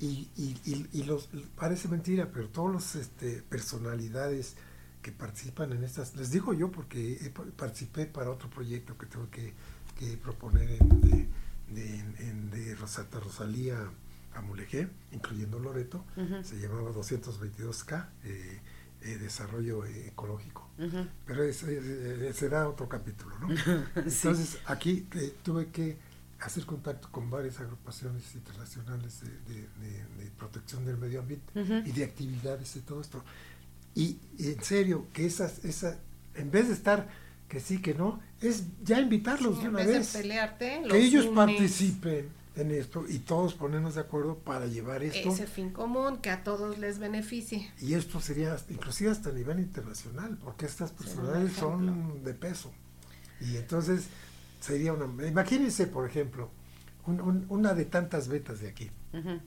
[0.00, 4.56] Y, y, y, y los parece mentira, pero todos los este, personalidades
[5.02, 9.52] que participan en estas, les digo yo porque participé para otro proyecto que tengo que,
[9.98, 11.28] que proponer en, de,
[11.70, 13.78] de, en- de Rosata Rosalía
[14.34, 16.42] a Mulegé, incluyendo Loreto, Ujú.
[16.42, 18.60] se llamaba 222K, eh,
[19.02, 20.68] eh, Desarrollo Ecológico.
[20.78, 21.06] Ujú.
[21.26, 23.48] Pero ese, será otro capítulo, ¿no?
[23.56, 24.26] Sí.
[24.26, 25.96] Entonces, aquí eh, tuve que
[26.40, 31.74] hacer contacto con varias agrupaciones internacionales de, de- protección del medio ambiente Ujú.
[31.88, 33.22] y de actividades y todo esto.
[33.94, 35.96] Y, y en serio, que esas, esa,
[36.34, 37.08] en vez de estar
[37.54, 40.12] que sí, que no, es ya invitarlos Sí, de en una vez vez.
[40.12, 41.36] de pelearte, los que ellos unes.
[41.36, 45.28] participen en esto y todos ponernos de acuerdo para llevar esto.
[45.28, 47.70] ese fin común que a todos les beneficie.
[47.80, 52.72] Y esto sería inclusive hasta a nivel internacional, porque estas personalidades son de peso.
[53.40, 54.06] Y entonces
[54.60, 55.06] sería una...
[55.28, 56.50] Imagínense, por ejemplo,
[57.06, 59.40] un- un- una de tantas betas de aquí, Ujú.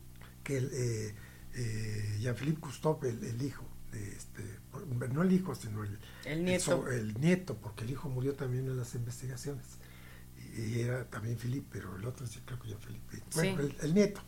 [0.45, 1.15] que el, eh,
[1.55, 4.43] eh, Jean-Philippe Cousteau, el, el hijo, este,
[5.13, 6.87] no el hijo, sino el, El nieto.
[6.89, 9.65] el nieto, porque el hijo murió también en las investigaciones.
[10.57, 13.17] Y, era también Philippe, pero el otro sí creo que Jean-Philippe.
[13.35, 13.75] Bueno, Sí.
[13.79, 14.21] el, el nieto.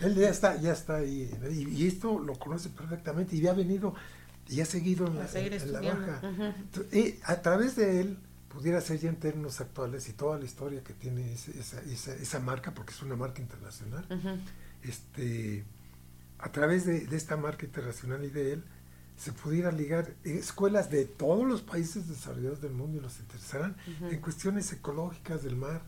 [0.00, 1.30] Él ya está, ya está ahí.
[1.50, 3.94] Y, y esto lo conoce perfectamente y ha venido
[4.48, 6.06] y ha seguido en la, en- en la estudiando.
[6.06, 6.54] baja.
[6.58, 10.44] Entonces, y a través de él pudiera ser ya en términos actuales y toda la
[10.44, 14.06] historia que tiene ese- esa, esa, esa marca, porque es una marca internacional,
[14.82, 15.64] este,
[16.38, 18.64] a través de, de esta marca internacional y de él,
[19.22, 24.20] se pudiera ligar escuelas de todos los países desarrollados del mundo y los interesaran en
[24.20, 25.82] cuestiones ecológicas del mar,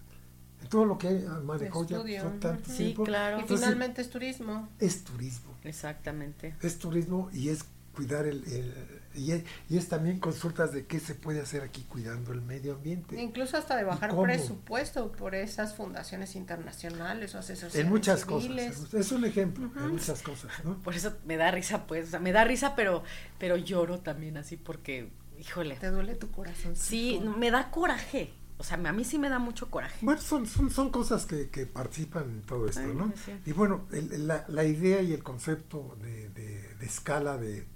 [0.62, 1.10] en todo lo que
[1.42, 1.98] manejó ya
[2.38, 3.02] tanto Sí, tiempo.
[3.02, 3.40] claro.
[3.40, 4.68] Y finalmente es turismo.
[4.78, 6.54] es turismo, Exactamente.
[6.62, 7.64] es turismo y es
[7.94, 8.74] cuidar el, el-
[9.14, 12.74] y, es, y es también consultas de qué se puede hacer aquí cuidando el medio
[12.74, 13.20] ambiente.
[13.22, 18.76] Incluso hasta de bajar presupuesto por esas fundaciones internacionales o asociaciones En muchas civiles.
[18.76, 18.94] cosas.
[18.94, 20.78] Es un ejemplo, en muchas cosas, ¿no?
[20.80, 23.04] Por eso me da risa, pues, o sea, me da risa, pero,
[23.38, 25.76] pero lloro también así porque, híjole.
[25.76, 26.74] Te duele tu corazón.
[26.74, 28.34] Sí, me da coraje.
[28.56, 29.98] O sea, a mí sí me da mucho coraje.
[30.00, 33.12] Bueno, son, son, son cosas que, que participan en todo esto, Ay, ¿no?
[33.24, 33.32] sí.
[33.46, 37.66] Y bueno, el- la, la idea y el concepto de, de- de escala de,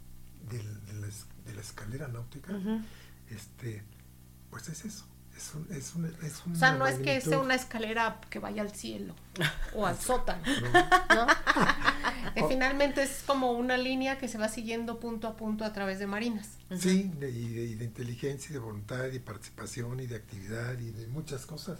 [0.49, 0.63] de
[1.01, 2.53] la, es- de la escalera náutica,
[3.31, 3.83] este,
[4.51, 5.05] pues es eso.
[5.37, 8.61] Es, un, es, un, es O sea, no es que sea una escalera que vaya
[8.61, 9.15] al cielo
[9.73, 11.15] o al sótano, ¿no?
[11.15, 11.27] ¿no?
[12.35, 16.01] que finalmente es como una línea que se va siguiendo punto a punto a través
[16.01, 16.49] de marinas.
[16.77, 20.77] Sí, de, y de, y de inteligencia, y de voluntad, y participación, y de actividad,
[20.81, 21.79] y de muchas cosas.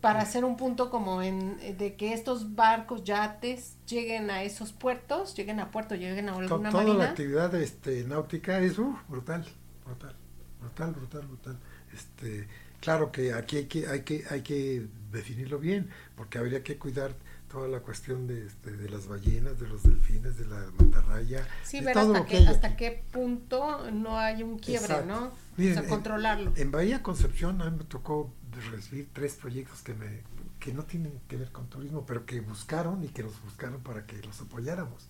[0.00, 5.34] Para hacer un punto como en de que estos barcos, yates, lleguen a esos puertos,
[5.36, 7.10] lleguen a puerto, lleguen a alguna toda la marina.
[7.10, 9.44] actividad este, náutica es uh, brutal,
[9.84, 10.14] brutal,
[10.60, 11.58] brutal, brutal, brutal.
[11.92, 12.48] Este,
[12.80, 17.12] claro que aquí hay que, hay que, hay que definirlo bien, porque habría que cuidar
[17.50, 21.80] toda la cuestión de, este, de las ballenas, de los delfines, de la mantarraya, Sí,
[21.80, 25.06] de ver todo hasta que hasta qué punto no hay un quiebre, Exacto.
[25.06, 25.32] ¿no?
[25.56, 26.52] Miren, o sea, en- controlarlo.
[26.56, 28.32] En Bahía Concepción a mí me tocó
[28.70, 30.22] recibir tres proyectos que me
[30.58, 34.04] que no tienen que ver con turismo, pero que buscaron y que nos buscaron para
[34.06, 35.08] que los apoyáramos.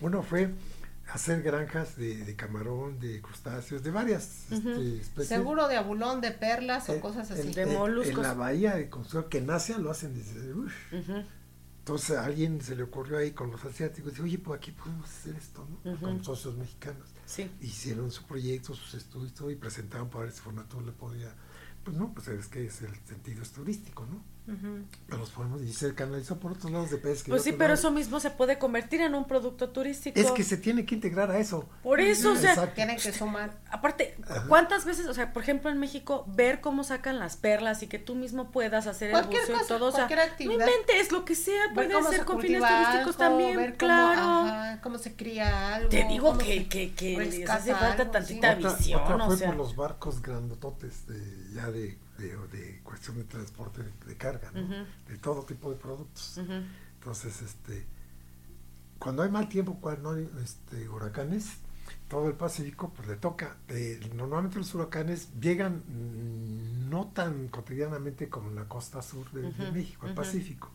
[0.00, 0.54] Uno fue
[1.12, 5.28] hacer granjas de, de camarón, de crustáceos, de varias este, especies.
[5.28, 7.52] Seguro de abulón, de perlas o Eh, cosas en- así.
[7.54, 8.16] De en- moluscos.
[8.16, 10.52] En la bahía de Concepción, que nace, lo hacen desde...
[10.54, 11.22] Ujú.
[11.80, 15.08] Entonces a alguien se le ocurrió ahí con los asiáticos, dice, oye, pues aquí podemos
[15.08, 15.98] hacer esto, ¿no?
[16.00, 17.08] Con socios mexicanos.
[17.24, 17.50] Sí.
[17.62, 21.34] Hicieron su proyecto, sus estudios todo, y presentaron para ver si Fonatur le podía...
[21.88, 24.22] Pues no, pues es que es el sentido es turístico, ¿no?
[24.48, 24.84] Ujú.
[25.06, 27.28] Pero los podemos, y se canalizó por otros lados de pesca.
[27.28, 30.18] y Pues sí, pero eso mismo se puede convertir en un producto turístico.
[30.18, 31.68] Es que se tiene que integrar a eso.
[31.82, 32.74] Por eso, o sea, Exacto.
[32.74, 33.58] Tienen que sumar.
[33.70, 34.16] aparte.
[34.48, 37.98] ¿cuántas veces, o sea, por ejemplo en México, ver cómo sacan las perlas y que
[37.98, 40.66] tú mismo puedas hacer el Cualquier buceo y cosa, todo, o sea, cualquier no actividad.
[40.66, 44.20] inventes lo que sea, puede ser se con fines turísticos algo, también, ver cómo, claro.
[44.22, 45.88] ajá, cómo se cría algo.
[45.90, 48.58] Te digo que, se que, que hace falta algo, tantita sí.
[48.64, 49.48] Otra, visión, otra o fue sea.
[49.48, 54.50] por los barcos grandototes de, ya de, de, de cuestión de transporte de, de carga,
[54.52, 54.60] ¿no?
[55.08, 56.38] De todo tipo de productos.
[56.98, 57.86] Entonces, este,
[58.98, 61.46] cuando hay mal tiempo, cuando hay este, huracanes,
[62.08, 63.56] todo el Pacífico pues le toca.
[63.68, 69.42] Eh, normalmente los huracanes llegan mm, no tan cotidianamente como en la costa sur de,
[69.72, 70.14] México, al.
[70.14, 70.70] Pacífico.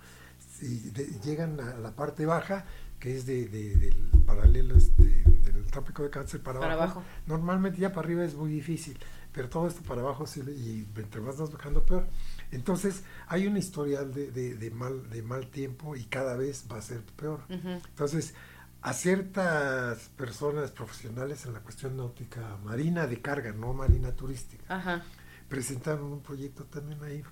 [0.62, 2.66] De- llegan a la parte baja,
[3.00, 7.00] que es de, de- del paralelo este, del trópico de cáncer para, Para abajo.
[7.00, 7.04] abajo.
[7.28, 8.98] Normalmente ya para arriba es muy difícil,
[9.34, 12.08] pero todo esto para abajo sí, y entre más vas bajando peor.
[12.52, 16.78] Entonces hay un historial de, de- de mal, de mal tiempo y cada vez va
[16.78, 17.42] a ser peor.
[17.50, 18.34] Entonces,
[18.82, 25.04] a ciertas personas profesionales en la cuestión náutica marina de carga, no marina turística, Ajá.
[25.50, 27.24] presentaron un proyecto también ahí,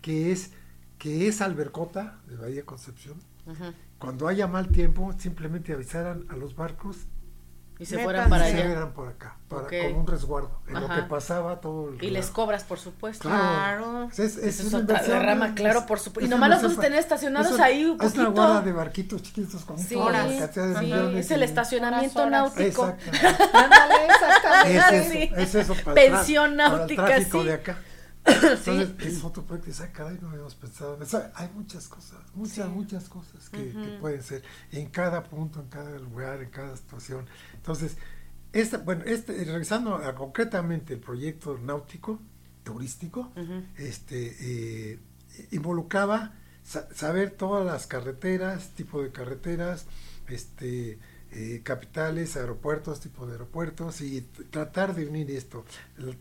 [0.00, 0.52] que es
[0.98, 3.18] que es Albercota de Bahía Concepción.
[3.98, 7.06] Cuando haya mal tiempo, simplemente avisaran a los barcos
[7.80, 8.66] Y se fueran para y se allá.
[8.66, 9.72] vieran por acá, para, Ok.
[9.88, 10.50] como un resguardo.
[10.68, 10.96] En lo Ajá.
[10.96, 12.32] que pasaba todo el Y les relajo.
[12.34, 13.28] cobras, por supuesto.
[13.28, 14.08] Claro.
[14.12, 16.20] Es, es, Esa es una otra derrama, es- claro, es- por supuesto.
[16.20, 18.60] Y es nomás los vas a tener estacionados es una- ahí un Es una guarda
[18.60, 22.56] de barquitos chiquitos con Sí, horas, sí, es el estacionamiento Horas, horas.
[22.56, 22.88] náutico.
[22.88, 23.10] Exacto.
[23.56, 24.76] Ándale, exactamente.
[24.78, 25.32] Es eso, sí.
[25.36, 27.46] es eso para Pensión para el náutica, tráfico sí.
[27.46, 27.78] de acá.
[28.64, 28.70] Sí.
[28.70, 31.22] Entonces, es otro proyecto dice, "Ah, caray, no habíamos pensado en eso.
[31.34, 32.72] Hay muchas cosas, muchas, Sí.
[32.74, 37.26] muchas cosas que, pueden ser en cada punto, en cada lugar, en cada situación.
[37.54, 37.96] Entonces,
[38.52, 42.20] esta, bueno, este, regresando a concretamente el proyecto náutico,
[42.64, 43.32] turístico,
[43.76, 44.98] este eh,
[45.50, 49.86] involucraba sa- saber todas las carreteras, tipo de carreteras,
[50.28, 50.98] este
[51.32, 55.64] eh, capitales, aeropuertos, tipo de aeropuertos y tratar de unir esto,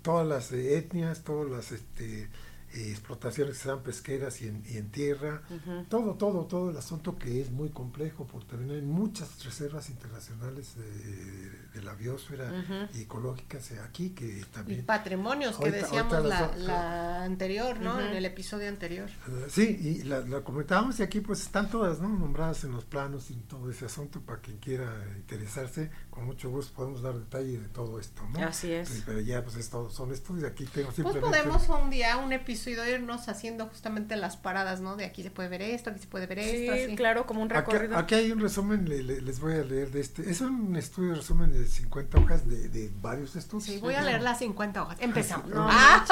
[0.01, 2.27] todas las etnias, todas las este,
[2.73, 5.41] eh, explotaciones que sean pesqueras y en, y en tierra,
[5.89, 10.75] todo, todo, todo el asunto que es muy complejo porque también hay muchas reservas internacionales
[10.75, 12.51] de, de la biosfera
[12.93, 17.99] y ecológicas aquí que Y también patrimonios que decíamos la, anterior, ¿no?
[17.99, 19.09] En el episodio anterior.
[19.09, 22.09] Eh, Sí, y la, la comentábamos y aquí pues están todas ¿no?
[22.09, 26.73] nombradas en los planos y todo ese asunto para quien quiera interesarse, con mucho gusto
[26.75, 28.39] podemos dar detalle de todo esto, ¿no?
[28.45, 29.03] Así es.
[29.05, 31.29] Pero ya pues es todo, son estudios, aquí tengo Pues simplemente...
[31.29, 34.95] podemos un día, un episodio irnos haciendo justamente las paradas, ¿no?
[34.95, 36.95] De aquí se puede ver esto, aquí se puede ver Sí, esto, así.
[36.95, 37.97] claro, como un recorrido.
[37.97, 40.29] aquí hay un resumen, le- le- les voy a leer de este.
[40.29, 43.65] Es un estudio de resumen de 50 hojas de, de varios estudios.
[43.65, 44.97] Sí, voy a leer las 50 hojas.
[44.99, 45.49] Empezamos.
[45.53, 46.05] No, Ah,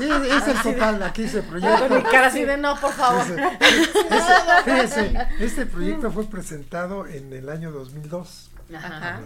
[0.00, 1.88] Es, es el total, aquí se proyecta.
[1.88, 3.24] Con mi cara así de no, por favor.
[4.64, 9.20] Fíjese, este proyecto fue presentado en el año 2002, Ajá.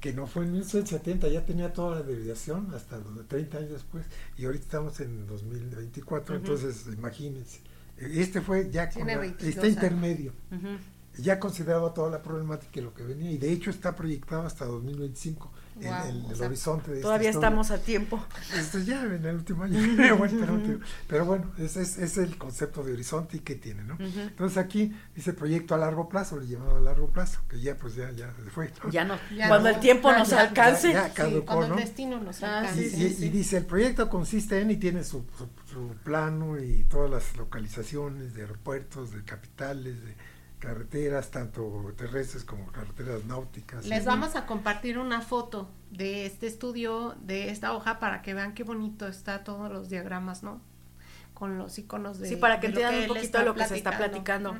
[0.00, 4.06] Que no fue en 1970, ya tenía toda la derivación hasta los 30 años después,
[4.36, 7.60] y ahorita estamos en 2024, entonces imagínense.
[7.96, 9.74] Este fue ya con la- 22 está años.
[9.74, 10.32] intermedio,
[11.18, 14.64] ya consideraba toda la problemática y lo que venía, y de hecho está proyectado hasta
[14.66, 15.50] 2025
[15.80, 18.24] el horizonte de Todavía estamos a tiempo.
[18.54, 19.78] Esto ya en el último año.
[20.18, 23.94] bueno, pero, bueno, ese es, es el concepto de horizonte y qué tiene, ¿no?
[23.94, 24.20] Ujú.
[24.20, 27.94] Entonces aquí dice proyecto a largo plazo, le llamaba a largo plazo, que ya pues
[27.94, 28.72] ya, ya se fue.
[28.84, 28.90] ¿no?
[28.90, 29.16] Ya no.
[29.36, 29.74] Ya Cuando no.
[29.74, 30.92] el tiempo Ya, nos ya, alcance.
[30.92, 31.74] sí, caducó, cuando ¿no?
[31.74, 32.86] el destino nos Ah, alcance.
[32.86, 33.24] Y, sí, y- sí.
[33.26, 37.36] y dice, el proyecto consiste en y tiene su, su- su plano y todas las
[37.36, 40.14] localizaciones de aeropuertos, de capitales, de
[40.58, 43.86] carreteras, tanto terrestres como carreteras náuticas.
[43.86, 48.54] Les vamos a compartir una foto de este estudio, de esta hoja, para que vean
[48.54, 50.60] qué bonito está todos los diagramas, ¿no?
[51.34, 52.28] Con los iconos de.
[52.28, 54.56] Sí, para que entiendan un poquito lo que se está platicando.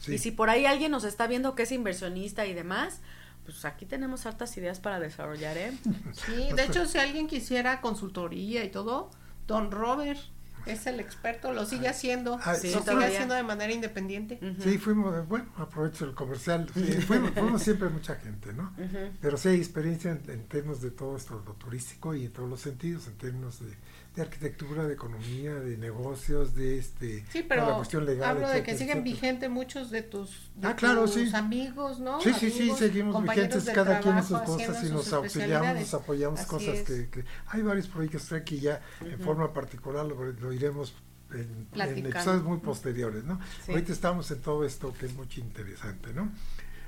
[0.00, 0.14] Sí.
[0.14, 3.00] Y si por ahí alguien nos está viendo que es inversionista y demás,
[3.44, 5.72] pues aquí tenemos hartas ideas para desarrollar, ¿eh?
[6.12, 9.10] Sí, de hecho, si alguien quisiera consultoría y todo,
[9.46, 10.18] don Robert
[10.66, 13.06] es el experto, lo sigue haciendo, Ah, lo sigue todavía.
[13.08, 14.38] haciendo de manera independiente.
[14.62, 18.72] Sí, fuimos, bueno, aprovecho el comercial, sí, fuimos, fuimos siempre mucha gente, ¿no?
[18.78, 19.12] Ujú.
[19.20, 22.48] Pero sí hay experiencia en, en términos de todo esto, lo turístico y en todos
[22.48, 23.72] los sentidos, en términos de,
[24.16, 28.30] de arquitectura, de economía, de negocios, de este, Sí, pero la cuestión legal.
[28.30, 31.30] hablo de que siguen vigentes muchos de tus, de Ah, claro, tus sí.
[31.36, 32.18] amigos, ¿no?
[32.22, 36.40] Sí, sí, sí, seguimos vigentes cada quien en sus cosas y nos auxiliamos, nos apoyamos
[36.40, 36.82] Así cosas es.
[36.84, 40.94] que, que- hay varios proyectos aquí ya en forma particular lo, lo iremos
[41.34, 41.66] en,
[42.06, 43.38] episodios muy posteriores, ¿no?
[43.66, 43.72] Sí.
[43.72, 46.30] Ahorita estamos en todo esto que es muy interesante, ¿no?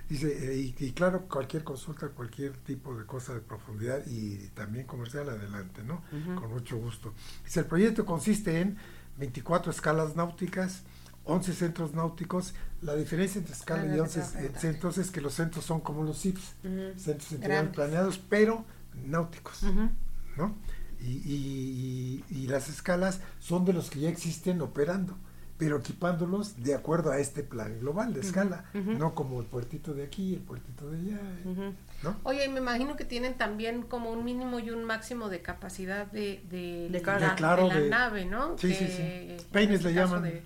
[0.09, 4.87] Dice, eh, y, y claro, cualquier consulta, cualquier tipo de cosa de profundidad y también
[4.87, 6.03] comercial, adelante, ¿no?
[6.35, 7.13] Con mucho gusto.
[7.45, 8.77] Dice, el proyecto consiste en
[9.19, 10.83] 24 escalas náuticas,
[11.25, 12.55] 11 centros náuticos.
[12.81, 14.61] La diferencia entre escala Ah, y lo 11 que te iba a preguntar.
[14.63, 16.55] centros es que los centros son como los CIPS,
[16.97, 18.65] centros integrales planeados, pero
[19.05, 19.91] náuticos, Ujú.
[20.39, 20.55] ¿no?
[21.01, 25.17] Y, y- y- y las escalas son de los que ya existen operando,
[25.59, 30.05] pero equipándolos de acuerdo a este plan global de escala, no como el puertito de
[30.05, 31.75] aquí, el puertito de allá, Ujú.
[32.05, 32.17] ¿no?
[32.23, 36.07] Oye, y me imagino que tienen también como un mínimo y un máximo de capacidad
[36.07, 38.57] de, de, De la, Claro, de la de- nave, ¿no?
[38.57, 39.03] Sí, sí, Que, sí.
[39.45, 40.23] en Peines este le llaman.
[40.23, 40.43] De,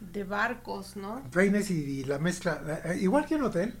[0.00, 1.22] de barcos, ¿no?
[1.32, 3.74] Peines y, y la mezcla, eh, igual que un hotel.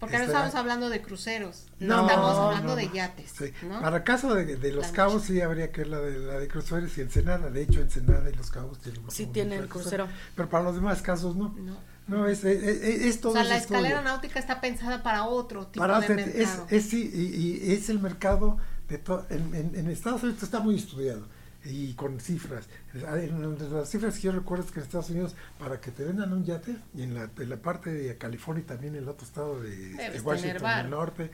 [0.00, 3.52] Porque no Este, estamos hablando de cruceros, No, estamos hablando no, de yates, Sí.
[3.68, 3.80] ¿no?
[3.82, 6.48] Para el caso de, de los cabos sí habría que ver la de la de
[6.48, 7.50] cruceros y Ensenada.
[7.50, 10.08] De hecho, Ensenada y los cabos tienen Sí tienen crucero.
[10.34, 11.54] Pero para los demás casos no.
[11.58, 11.76] No.
[12.08, 13.76] No, es, es, es, es todo O sea, la estudio.
[13.82, 16.66] escalera náutica está pensada para otro tipo Para de hacer- mercado.
[16.68, 18.56] es, sí, y, y es el mercado
[18.88, 19.26] de todo.
[19.30, 21.24] En, en, en Estados Unidos está muy estudiado
[21.64, 22.68] y con cifras.
[22.94, 26.32] En las cifras que yo recuerdo es que en Estados Unidos, para que te vendan
[26.32, 29.26] un yate, y en la, en la parte de California y también en el otro
[29.26, 31.30] estado de, Washington del Norte,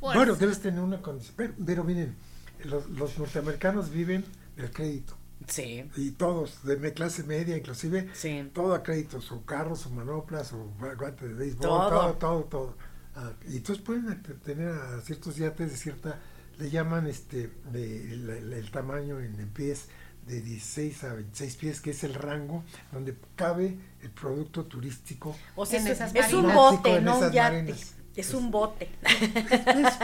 [0.00, 1.34] bueno, debes tener una condición.
[1.36, 2.16] Pero, pero miren,
[2.64, 4.24] los, los norteamericanos viven
[4.56, 5.16] del crédito.
[5.48, 5.88] Sí.
[5.96, 8.50] Y todos, de clase media, inclusive, Sí.
[8.54, 11.88] todo a crédito, su carro, su manopla, su gu- guante de béisbol, Todo.
[11.90, 12.76] todo, todo, todo.
[13.14, 16.18] Ah, y entonces pueden te- tener a ciertos yates de cierta,
[16.58, 19.88] le llaman este, de, el, tamaño en, en pies
[20.26, 25.36] de 16 a 26 pies, que es el rango donde cabe el producto turístico.
[25.54, 27.74] O sea, En es, esas es un bote, En no un yate.
[28.16, 28.88] Es un bote.
[29.02, 29.98] Es-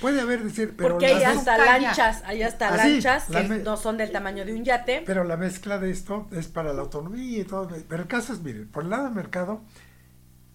[0.00, 3.58] puede haber decir, pero Porque hay hasta lanchas, hay hasta Ah, lanchas la que me-
[3.58, 5.02] no son del tamaño de un yate.
[5.04, 7.68] Pero la mezcla de esto es para la autonomía y todo.
[7.88, 9.62] Pero el caso es, miren, por el lado del mercado,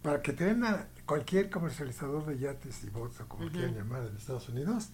[0.01, 4.03] para que te den a cualquier comercializador de yates y bots o como quieran llamar
[4.07, 4.89] en Estados Unidos,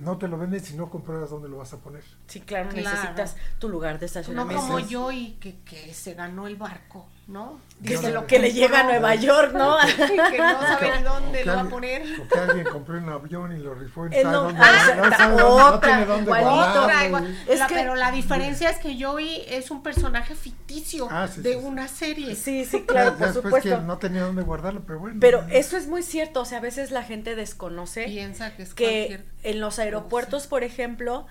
[0.00, 2.02] no te lo venden si no compruebas dónde lo vas a poner.
[2.26, 2.90] Sí, claro, Claro.
[2.90, 4.62] necesitas tu lugar de No estacionamiento.
[4.62, 4.90] como Meses.
[4.90, 7.60] yo y que, que se ganó el barco, ¿no?
[7.84, 9.76] que, No, lo que le llega a Nueva York, ¿no?
[10.30, 12.02] que no sabe ni dónde lo va a poner.
[12.20, 15.80] O que alguien compró un avión y lo rifó y no, dónde- ah, no otra,
[15.88, 16.50] tiene dónde igualito.
[16.50, 17.38] guardarlo Otra, igual.
[17.48, 21.40] Es La- que- pero la diferencia es que Joey es un personaje ficticio Ah, sí,
[21.40, 21.64] de sí, sí.
[21.64, 22.34] una serie.
[22.34, 23.68] Sí, sí, claro, por supuesto.
[23.70, 25.16] que no tenía dónde guardarlo, pero bueno.
[25.18, 28.74] Pero eso es muy cierto, o sea, a veces la gente desconoce Piensa que es
[28.74, 29.24] que cualquier...
[29.54, 31.26] en los aeropuertos, por ejemplo,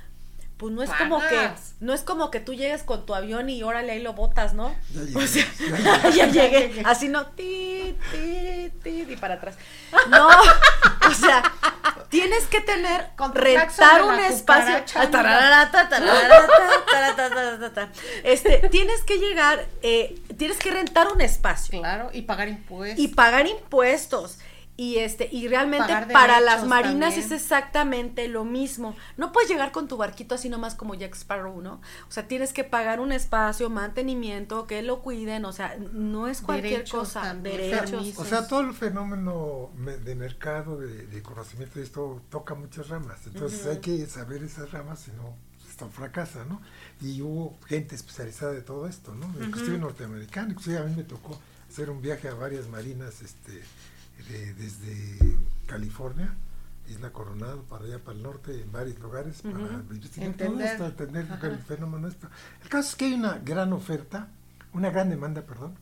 [0.59, 3.63] pues no es como que no es como que tú llegues con tu avión y
[3.63, 4.75] órale ahí lo botas, ¿no?
[4.93, 5.45] Ya llegué, O sea,
[6.11, 6.11] ya llegué.
[6.11, 9.55] ya llegué, así no, ti, ti, ti, y para atrás.
[10.09, 11.41] No, o sea,
[12.09, 14.83] tienes que tener, Con rentar un espacio.
[15.09, 17.89] tararata, tararata,
[18.23, 22.99] Este, tienes que llegar, eh, tienes que rentar un espacio Claro, y pagar impuestos.
[22.99, 24.39] y pagar impuestos.
[24.81, 27.25] Y este, y realmente para las marinas también.
[27.25, 28.95] es exactamente lo mismo.
[29.17, 31.81] No puedes llegar con tu barquito así nomás como Jack Sparrow, ¿no?
[32.07, 36.39] O sea, tienes que pagar un espacio, mantenimiento, que lo cuiden, o sea, no es
[36.39, 38.17] cualquier Derechos cosa, también, derechos.
[38.17, 42.87] O sea, todo el fenómeno me- de mercado, de, de conocimiento de esto, toca muchas
[42.87, 43.19] ramas.
[43.27, 45.35] Entonces hay que saber esas ramas, si no,
[45.69, 46.61] esto fracasa, ¿no?
[47.01, 49.25] Y hubo gente especializada de todo esto, ¿no?
[49.43, 51.37] Inclusive norteamericano, inclusive a mí me tocó
[51.69, 53.61] hacer un viaje a varias marinas, este,
[54.27, 56.33] de- desde California,
[56.87, 60.67] Isla Coronado, para allá para el norte, en varios lugares, para investigar todo Entender.
[60.71, 61.47] esto, entender Ajá.
[61.47, 62.27] el fenómeno esto.
[62.63, 64.27] El caso es que hay una gran oferta,
[64.73, 65.75] una gran demanda, perdón,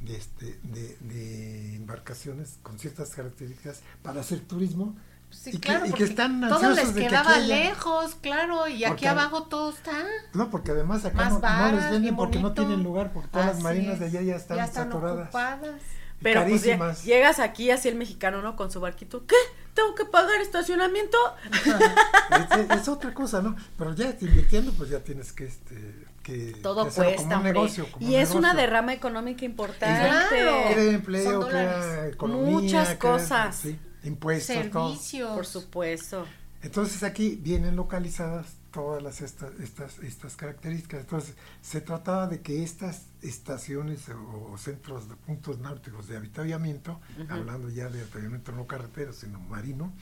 [0.00, 4.94] de, este, de, de embarcaciones con ciertas características para hacer turismo
[5.30, 8.14] Sí, y, que- claro, y que, están todo ansiosos les que quedaba aquí haya- lejos,
[8.22, 10.04] claro, y aquí Porque- abajo todo está.
[10.34, 13.46] No, porque además acá no, no varas, les venden porque no tienen lugar, porque todas
[13.48, 15.24] las marinas de allá ya están, saturadas.
[15.24, 15.80] ocupadas.
[16.22, 18.56] Pero pues, llegas aquí así el mexicano, ¿no?
[18.56, 19.26] Con su barquito.
[19.26, 19.36] ¿Qué?
[19.74, 21.18] ¿Tengo que pagar estacionamiento?
[21.52, 23.54] es, es otra cosa, ¿no?
[23.76, 27.52] Pero ya invirtiendo, pues ya tienes que, este, que Todo que cuesta, como un hombre.
[27.52, 27.86] negocio.
[27.92, 30.08] como y un es una derrama económica importante.
[30.08, 30.72] Claro.
[30.72, 32.50] Crea empleo, Son crea economía.
[32.50, 33.56] Muchas crea, cosas.
[33.56, 34.88] sí, impuestos, todo.
[34.88, 35.34] Servicios.
[35.34, 36.26] Por supuesto.
[36.62, 41.00] Entonces aquí vienen localizadas todas las estas, estas, estas características.
[41.00, 47.00] Entonces se trataba de que estas estaciones o, o centros de puntos náuticos de avituallamiento,
[47.30, 49.94] hablando ya de avituallamiento no carretero, sino marino,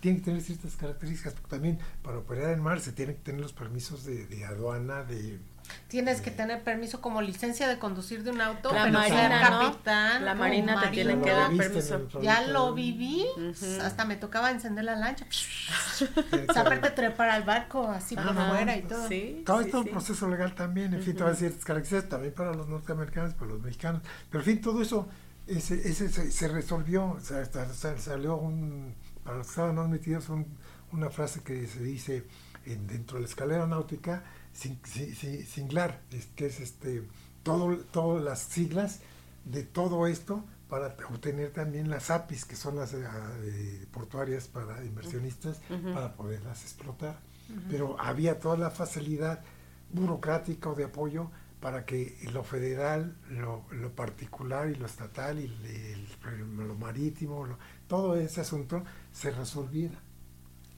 [0.00, 3.40] tienen que tener ciertas características, porque también para operar en mar se tienen que tener
[3.40, 5.38] los permisos de, de aduana, de...
[5.88, 9.50] Tienes que tener permiso como licencia de conducir de un auto, La pero ser marina,
[9.50, 9.60] ¿no?
[9.70, 10.24] capitán.
[10.24, 11.24] La marina te tiene marino.
[11.24, 12.20] que dar permiso.
[12.20, 13.24] Ya lo viví,
[13.82, 15.26] hasta me tocaba encender la lancha,
[16.54, 18.48] saberte trepar al barco así por Ajá.
[18.50, 19.08] fuera y todo.
[19.08, 19.88] Sí, Todo, sí, todo sí.
[19.88, 23.62] el proceso legal también, en fin, todas ciertas características también para los norteamericanos, para los
[23.62, 24.02] mexicanos.
[24.30, 25.08] Pero en fin, todo eso
[25.46, 28.94] ese, ese se, se resolvió, o sea, hasta- hasta salió un,
[29.24, 30.46] para los que estaban más metidos, un-
[30.92, 32.24] una frase que se dice
[32.64, 34.24] en- dentro de la escalera náutica,
[34.56, 36.00] singlar,
[36.34, 37.02] que es este
[37.42, 39.00] todo, todas las siglas
[39.44, 43.04] de todo esto para obtener también las APIs, que son las eh,
[43.44, 45.60] eh, portuarias para inversionistas,
[45.94, 47.20] para poderlas explotar.
[47.70, 49.44] Pero había toda la facilidad
[49.92, 51.30] burocrática o de apoyo
[51.60, 55.64] para que lo federal, lo, lo particular y lo estatal y el-
[56.26, 58.82] el- lo marítimo, lo- todo ese asunto
[59.12, 60.00] se resolviera.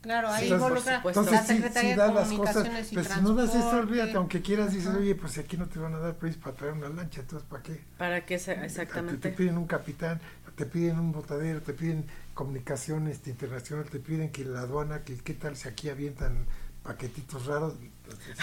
[0.01, 1.03] Claro, ahí Sí, involucra.
[1.05, 3.77] Entonces, la Secretaría sí de da las cosas, y pero si no das esto, Transporte.
[3.77, 4.99] olvídate, aunque quieras, dices, Ajá.
[4.99, 7.63] oye, pues aquí no te van a dar permiso para traer una lancha, entonces ¿para
[7.63, 7.81] qué?
[7.97, 9.31] Para Te, exactamente.
[9.31, 10.21] te piden un capitán,
[10.57, 15.35] te piden un botadero, te piden comunicaciones internacional, te piden que la aduana, que qué
[15.35, 16.47] tal si aquí avientan
[16.85, 17.75] paquetitos raros.
[17.81, 18.39] Entonces,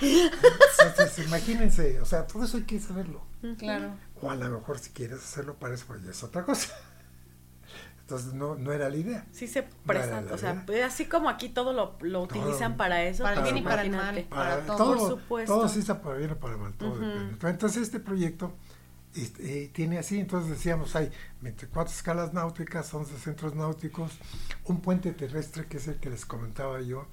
[0.00, 3.22] entonces, imagínense, o sea, todo eso hay que saberlo.
[3.58, 3.90] Claro.
[4.20, 6.74] O a lo mejor si quieres hacerlo para eso, pues ya es otra cosa.
[8.06, 9.26] Entonces no, no era la idea.
[9.32, 13.24] Sí se presta, o sea, así como aquí todo lo, lo utilizan para eso.
[13.24, 14.24] Para el pues, bien y para el mal.
[14.30, 15.52] Para, Para todo, todo, por supuesto.
[15.56, 17.00] todo sí está para bien o para mal, todo Ujú.
[17.00, 17.50] depende.
[17.50, 18.52] Entonces este proyecto
[19.38, 21.10] eh, tiene así, entonces decíamos, hay
[21.40, 24.12] 24 escalas náuticas, 11 centros náuticos,
[24.64, 27.06] un puente terrestre que es el que les comentaba yo,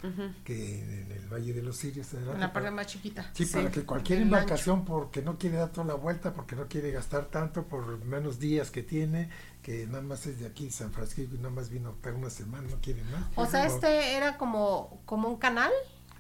[0.43, 3.29] que en el Valle de los Sirios, En la parte más chiquita.
[3.33, 3.53] Sí, Sí.
[3.53, 7.25] para que cualquier embarcación, porque no quiere dar toda la vuelta, porque no quiere gastar
[7.25, 9.29] tanto, por menos días que tiene,
[9.61, 12.67] que nada más es de aquí, San Francisco, y nada más vino para una semana,
[12.69, 13.23] no quiere más.
[13.35, 13.73] O sea, No.
[13.75, 15.71] este era como, como un canal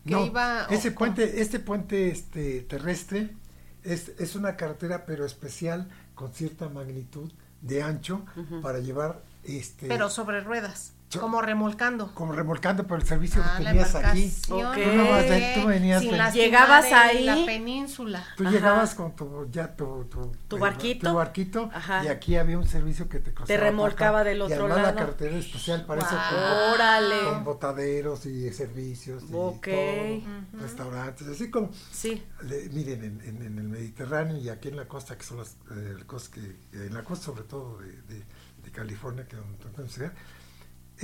[0.05, 0.65] que No, iba...
[0.69, 3.35] ese puente, este puente este terrestre
[3.83, 7.31] es, es una carretera pero especial con cierta magnitud
[7.61, 8.25] de ancho
[8.61, 12.13] para llevar este Pero sobre ruedas, como remolcando.
[12.13, 14.23] como remolcando por el servicio Ah, que la tenías aquí.
[14.23, 14.65] embarcación.
[14.67, 14.75] Ok.
[14.75, 17.25] Tú nomás de- tú venías Sin Llegabas ahí.
[17.25, 18.25] La península.
[18.37, 18.51] Tú Ajá.
[18.51, 21.09] llegabas con tu ya tu tu, Tu barquito.
[21.09, 22.03] tu barquito, Ajá.
[22.03, 24.81] y aquí había un servicio que te cruzaba remolcaba para acá, del otro y lado.
[24.81, 27.23] la carretera especial para eso con, Órale.
[27.25, 29.67] con botaderos y servicios y Ok.
[29.67, 32.23] todo, restaurantes, así como Sí.
[32.43, 35.57] Le- miren, en, en- en el Mediterráneo y aquí en la costa, que son las
[35.71, 36.55] eh, costas que,
[36.85, 38.23] en la costa sobre todo de, de-
[38.63, 40.15] de California, que donde tratamos de llegar,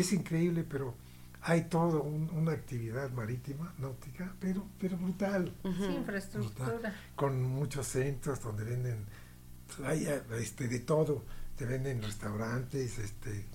[0.02, 0.96] es increíble, pero
[1.42, 6.96] hay todo un- una actividad marítima, náutica, pero, pero brutal, Sí, brutal, infraestructura.
[7.16, 9.06] con muchos centros donde venden,
[9.86, 11.24] hay eh, este, de todo,
[11.56, 13.46] te venden restaurantes, este,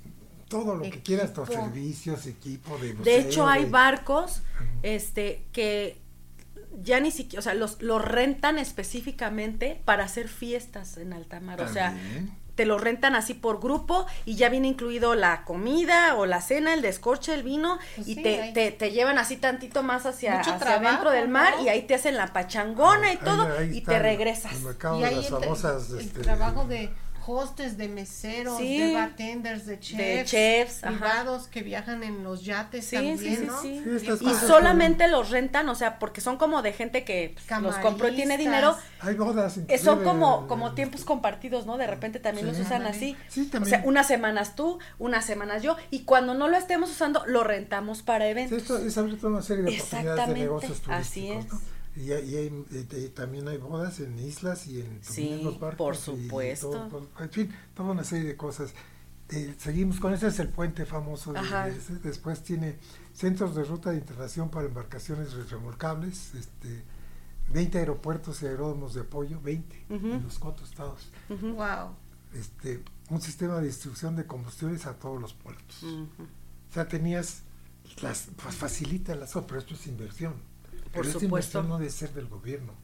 [0.49, 1.65] todo lo que quieras, los Equipo.
[1.65, 4.43] servicios, equipo de De hecho, hay de- barcos
[4.83, 5.99] este que
[6.83, 11.61] ya ni siquiera, o sea, los, los rentan específicamente para hacer fiestas en alta mar.
[11.61, 12.33] O sea, También.
[12.55, 16.75] Te lo rentan así por grupo y ya viene incluido la comida o la cena,
[16.75, 20.41] el descorche, el vino Pues y sí, te, te, te llevan así tantito más hacia,
[20.41, 21.65] hacia trabajo, del mar ¿no?
[21.65, 24.53] y ahí te hacen la pachangona y todo ahí y te regresas.
[24.53, 25.91] El mercado Y de ahí las famosas.
[25.91, 26.91] el este, trabajo de
[27.27, 28.79] hostes, de meseros, Sí.
[28.79, 30.93] de bartenders, de chefs, chefs, ajá.
[30.93, 33.61] privados que viajan en los yates Sí, también, sí, ¿no?
[33.63, 33.83] sí.
[33.85, 37.35] Sí, estas Y cosas solamente los rentan, o sea, porque son como de gente que
[37.49, 38.77] pues, los compró y tiene dinero.
[39.01, 39.59] Hay bodas.
[39.83, 41.77] Son como, como tiempos compartidos, ¿no?
[41.77, 42.53] De repente también Sí.
[42.53, 43.17] los usan así.
[43.29, 47.25] Sí, O sea, unas semanas tú, unas semanas yo, y cuando no lo estemos usando,
[47.27, 48.59] lo rentamos para Sí, eventos.
[48.59, 50.95] esto es abrir toda una serie de oportunidades de Exactamente, negocios turísticos.
[51.01, 51.53] así es.
[51.53, 51.74] ¿no?
[51.97, 55.79] Y, y hay- también hay bodas en islas y en, Sí, los barcos.
[55.79, 56.71] por supuesto.
[56.71, 58.75] todo, todo- en fin, toda una serie de cosas.
[59.31, 61.33] Eh, seguimos con ese es el puente famoso.
[61.33, 61.99] de-.
[62.03, 62.79] Después tiene
[63.13, 66.83] centros de ruta de internación para embarcaciones remolcables, este,
[67.53, 70.07] 20 aeropuertos y aeródromos de apoyo, 20 Ujú.
[70.13, 71.09] en los cuatro estados.
[71.29, 71.95] Wow.
[72.35, 75.83] Este, un sistema de distribución de combustibles a todos los puertos.
[75.85, 76.09] O
[76.73, 77.43] sea, tenías,
[78.03, 80.35] las, pues facilita las cosas, pero esto es inversión.
[80.95, 81.63] Por pero supuesto.
[81.63, 82.75] no debe ser del gobierno,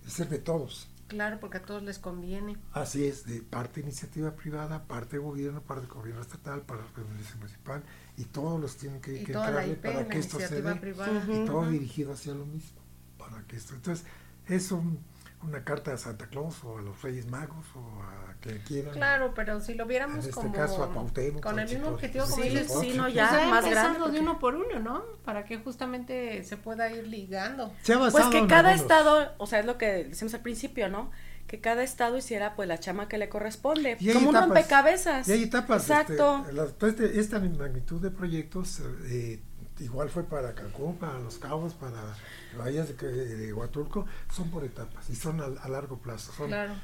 [0.00, 0.88] debe ser de todos.
[1.08, 2.56] Claro, porque a todos les conviene.
[2.72, 7.82] Así es, de parte iniciativa privada, parte gobierno, parte gobierno estatal, parte municipal,
[8.16, 10.38] y todos los tienen que, Y que toda la entrarle IP, para la que esto
[10.38, 10.74] se dé.
[10.76, 11.24] privada.
[11.28, 12.80] Y todo dirigido hacia lo mismo,
[13.18, 13.74] para que esto.
[13.74, 14.06] Entonces,
[14.46, 15.00] es un,
[15.42, 18.92] una carta a Santa Claus o a los Reyes Magos o a quien quieran.
[18.94, 22.26] Claro, pero si lo viéramos En este como caso, a Cuauhtémoc, con el mismo objetivo
[22.26, 22.32] Sí,
[22.68, 23.98] como Sí, sí, no, Pues ya, pues más grande.
[23.98, 25.02] de porque- uno por uno, ¿no?
[25.24, 27.72] Para que justamente se pueda ir ligando.
[27.82, 30.88] Se ha Pues que cada algunos- estado, o sea, es lo que decimos al principio,
[30.88, 31.10] ¿no?
[31.46, 33.96] Que cada estado hiciera pues la chama que le corresponde.
[33.98, 34.48] Y Como un etapas.
[34.48, 35.28] rompecabezas.
[35.28, 35.82] Y hay etapas.
[35.82, 36.40] Exacto.
[36.42, 39.40] este, la- toda este- esta magnitud de proyectos, eh,
[39.80, 42.16] igual fue para Cancún, para Los Cabos, para
[42.56, 46.32] Bahías de, de Huatulco, son por etapas y son a, a largo plazo.
[46.32, 46.74] Son, Claro.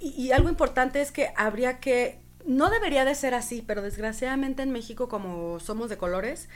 [0.00, 4.62] Y, y algo importante es que habría que, no debería de ser así, pero desgraciadamente
[4.62, 6.48] en México como somos de colores,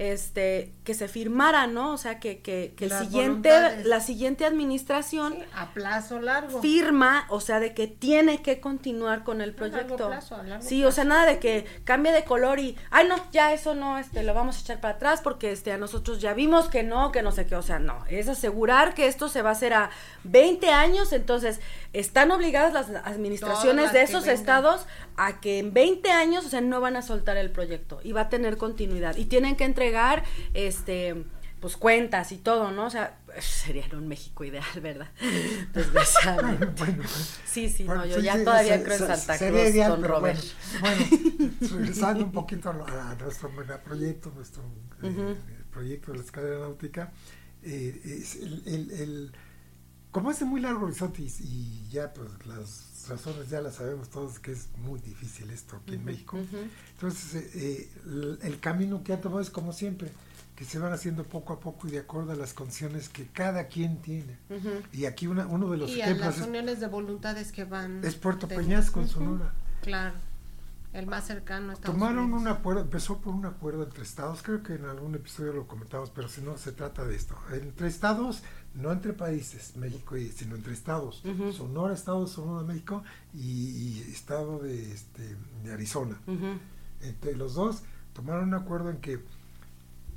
[0.00, 1.92] este, que se firmara, ¿no?
[1.92, 3.84] O sea, que, que, que el siguiente, voluntades.
[3.86, 6.62] la siguiente administración Sí, a plazo largo.
[6.62, 10.08] firma, o sea, de que tiene que continuar con el A largo proyecto.
[10.08, 13.16] plazo, a largo sí, o sea, nada de que cambie de color y, ay, no,
[13.30, 16.32] ya eso no, este, lo vamos a echar para atrás porque, este, a nosotros ya
[16.32, 19.42] vimos que no, que no sé qué, o sea, no, es asegurar que esto se
[19.42, 19.90] va a hacer a
[20.24, 21.60] 20 años, entonces,
[21.92, 24.86] están obligadas las administraciones las de esos estados
[25.16, 28.22] a que en 20 años, o sea, no van a soltar el proyecto y va
[28.22, 29.89] a tener continuidad y tienen que entregar,
[30.54, 31.24] este,
[31.60, 32.86] pues cuentas y todo, ¿no?
[32.86, 35.10] O sea, sería un México ideal, ¿verdad?
[35.74, 36.66] Desgraciadamente.
[36.78, 39.38] bueno, pues, Sí, sí, bueno, no, yo sí, ya sí, todavía se- creo en Santa
[39.38, 40.40] Cruz ideal, pero Robert.
[40.80, 44.62] Bueno, bueno, regresando un poquito a, nuestro megaproyecto, nuestro
[45.02, 45.36] eh, Ujú.
[45.70, 47.12] proyecto de la escalera náutica,
[47.62, 49.32] eh, es el, el- el-
[50.10, 52.68] como de muy largo horizonte y, y ya pues las
[53.08, 56.38] razones ya las sabemos todos que es muy difícil esto aquí en México.
[56.92, 60.10] Entonces, eh, eh, el, el camino que ha tomado es como siempre,
[60.56, 63.66] que se van haciendo poco a poco y de acuerdo a las condiciones que cada
[63.68, 64.36] quien tiene.
[64.92, 67.64] Y aquí una, uno de los Y a ejemplos las es, uniones de voluntades que
[67.64, 68.04] van.
[68.04, 69.54] es Puerto de- Peñasco, en Sonora.
[69.82, 70.14] Claro.
[70.92, 71.72] El más cercano.
[71.72, 72.40] Estados Tomaron Unidos.
[72.42, 76.10] un acuerdo, empezó por un acuerdo entre estados, creo que en algún episodio lo comentamos,
[76.10, 77.36] pero si no se trata de esto.
[77.52, 78.42] Entre estados,
[78.74, 81.24] no entre países, México, y, sino entre estados.
[81.24, 81.52] Ujú.
[81.52, 86.20] Sonora, Estado de Sonora, México y, y Estado de, este, de Arizona.
[86.26, 86.58] Ujú.
[87.02, 87.82] Entre los dos
[88.12, 89.24] tomaron un acuerdo en que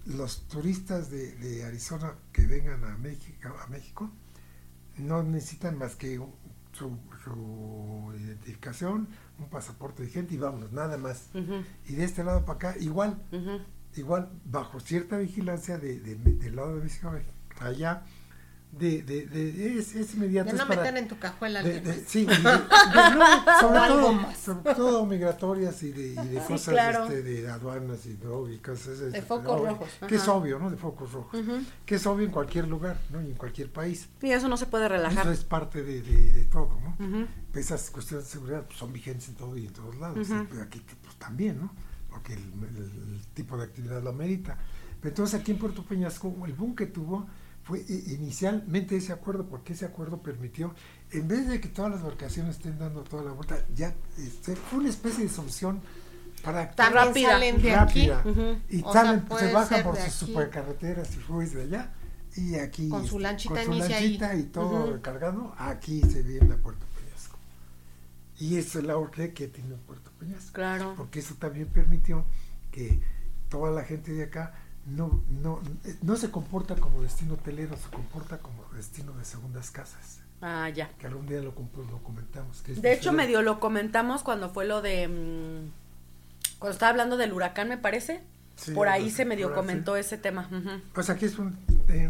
[0.06, 4.10] los turistas de, de Arizona que vengan a México, a México
[4.98, 6.20] no necesitan más que
[6.74, 6.98] su
[8.20, 9.08] identificación,
[9.40, 11.30] un pasaporte vigente y vámonos, nada más.
[11.88, 13.22] Y de este lado para acá, igual,
[13.96, 17.12] igual, bajo cierta vigilancia de, de- del lado de México,
[17.60, 18.04] allá,
[18.80, 20.48] de, de, de- es, es inmediato.
[20.50, 23.60] Ya es no para- metan en tu cajuela de- de- sí, y de- de- no,
[23.62, 27.04] sobre, todo, sobre todo migratorias y de, y de Sí, cosas claro.
[27.04, 30.34] este, de aduanas y droga y cosas De este, focos obvio, rojos, Que es ajá.
[30.34, 30.72] obvio, ¿no?
[30.72, 31.40] De focos rojos.
[31.40, 31.62] Ujú.
[31.86, 33.22] Que es obvio en cualquier lugar, ¿no?
[33.22, 34.08] Y en cualquier país.
[34.22, 35.24] Y eso no se puede relajar.
[35.24, 37.06] Eso es parte de, de- de todo, ¿no?
[37.06, 37.28] Ujú.
[37.54, 40.18] Esas cuestiones de seguridad pues, son vigentes en todo y en todos lados.
[40.30, 40.42] Ujú.
[40.42, 41.72] Y pues, aquí pues, también, ¿no?
[42.10, 44.58] Porque el, el- el tipo de actividad lo amerita.
[45.00, 47.28] Pero entonces aquí en Puerto Peñasco, el boom que tuvo
[47.64, 50.76] fue inicialmente ese acuerdo, porque ese acuerdo permitió,
[51.12, 54.80] en vez de que todas las vacaciones estén dando toda la vuelta, ya este, fue
[54.80, 55.82] una especie de solución
[56.44, 58.12] para que rápida, salen de aquí.
[58.70, 60.12] Y sea, se bajan por sus aquí.
[60.12, 61.94] supercarreteras y flues de allá.
[62.36, 63.80] Y aquí, Con su este, lanchita con su ahí.
[63.80, 67.38] lanchita y todo recargado, aquí se viene a Puerto Peñasco.
[68.40, 70.52] Y eso es la urge que tiene Puerto Peñasco.
[70.52, 70.96] Claro.
[70.98, 72.26] Porque eso también permitió
[72.72, 73.00] que
[73.50, 74.54] toda la gente de acá
[74.86, 75.62] no, no,
[76.02, 80.20] no se comporta como destino hotelero, se comporta como destino de segundas casas.
[80.42, 80.90] Ah, ya.
[80.98, 82.62] Que algún día lo, lo comentamos.
[82.62, 85.08] Que De hecho, medio lo comentamos cuando fue lo de...
[85.08, 85.72] mm,
[86.60, 88.22] cuando estaba hablando del huracán, me parece.
[88.56, 89.62] Sí, Por ahí se medio ahora sí.
[89.62, 90.48] comentó ese tema.
[90.52, 90.82] ujú.
[90.94, 91.58] Pues aquí es un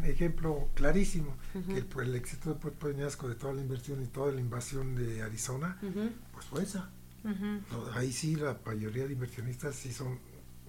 [0.03, 1.35] ejemplo clarísimo
[1.67, 4.41] que el, pues, el éxito de Puerto Peñasco de toda la inversión y toda la
[4.41, 6.09] invasión de Arizona, Ujú.
[6.33, 6.89] pues fue esa.
[7.95, 10.19] Ahí sí la mayoría de inversionistas sí son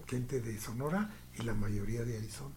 [0.07, 2.53] gente de Sonora y la mayoría de Arizona.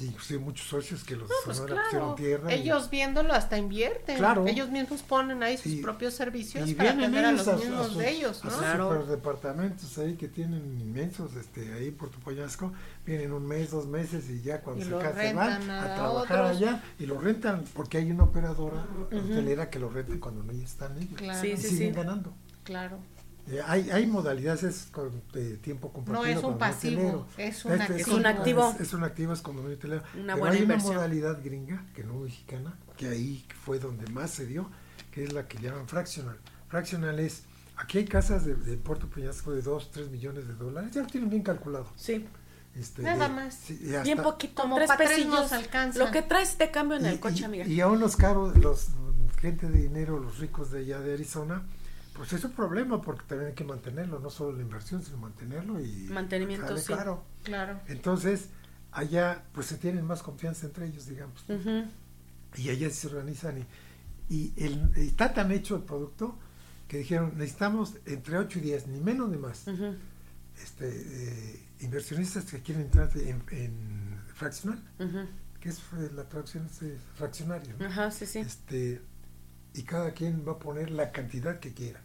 [0.00, 2.52] Y inclusive muchos socios que los de Pues Sonora claro, pusieron tierra.
[2.56, 4.16] y- ellos viéndolo hasta invierten.
[4.18, 4.44] Claro.
[4.44, 7.52] Ellos mismos ponen ahí sus Y- propios servicios y para vienen atender a los su-
[7.64, 8.50] mismos sus- de ellos, a ¿no?
[8.50, 8.90] sus Claro.
[8.90, 12.72] superdepartamentos ahí que tienen inmensos, este, ahí en Puerto Peñasco,
[13.06, 16.40] vienen un mes, dos meses y ya cuando Y se se van a, a trabajar
[16.44, 16.56] otros.
[16.56, 20.96] allá y lo rentan porque hay una operadora hotelera que lo renta cuando no están
[20.98, 21.14] ellos.
[21.16, 21.40] Claro.
[21.40, 21.96] Sí, y sí, siguen sí.
[22.00, 22.34] ganando.
[22.64, 22.98] Claro.
[23.46, 26.38] Eh, hay, hay modalidades es con de tiempo compartido.
[26.38, 28.16] es un pasivo, es un Este activo.
[28.16, 28.70] un activo.
[28.76, 30.02] Es, es un activo, es condominio hotelero.
[30.14, 30.90] Una Pero buena hay inversión.
[30.92, 34.70] una modalidad gringa, que no mexicana, que ahí fue donde más se dio,
[35.10, 36.38] que es la que llaman fractional.
[36.68, 37.42] Fractional es,
[37.76, 41.06] aquí hay casas de, de Puerto Peñasco de 2, 3 millones de dólares, ya lo
[41.08, 41.86] tienen bien calculado.
[41.96, 42.26] Sí.
[42.74, 43.54] Este, Nada de- más.
[43.54, 45.52] sí, y hasta- Bien poquito, Como tres tres pesillos.
[45.52, 45.98] alcanza.
[45.98, 47.66] Lo que traes de cambio en y, el coche, y- amiga.
[47.66, 48.88] y a unos caros, los
[49.40, 51.62] gente de dinero, los ricos de allá de Arizona,
[52.14, 55.80] pues es un problema porque también hay que mantenerlo, no solo la inversión, sino mantenerlo
[55.80, 56.92] y Mantenimiento, sí.
[56.92, 57.24] caro.
[57.42, 57.80] Claro.
[57.88, 58.48] Entonces,
[58.92, 61.44] allá pues se tienen más confianza entre ellos, digamos.
[62.56, 63.66] Y allá se organizan y,
[64.34, 66.38] y el, está tan hecho el producto
[66.88, 69.66] que dijeron, necesitamos entre 8 y 10, ni menos ni más,
[70.62, 74.80] este, eh, inversionistas que quieren entrar en, en fraccional,
[75.60, 77.74] que es eh, la traducción es eh, fraccionario.
[77.78, 77.86] ¿no?
[77.86, 78.38] Ajá, sí, sí.
[78.38, 79.00] Este,
[79.74, 82.00] y cada quien va a poner la cantidad que quiera.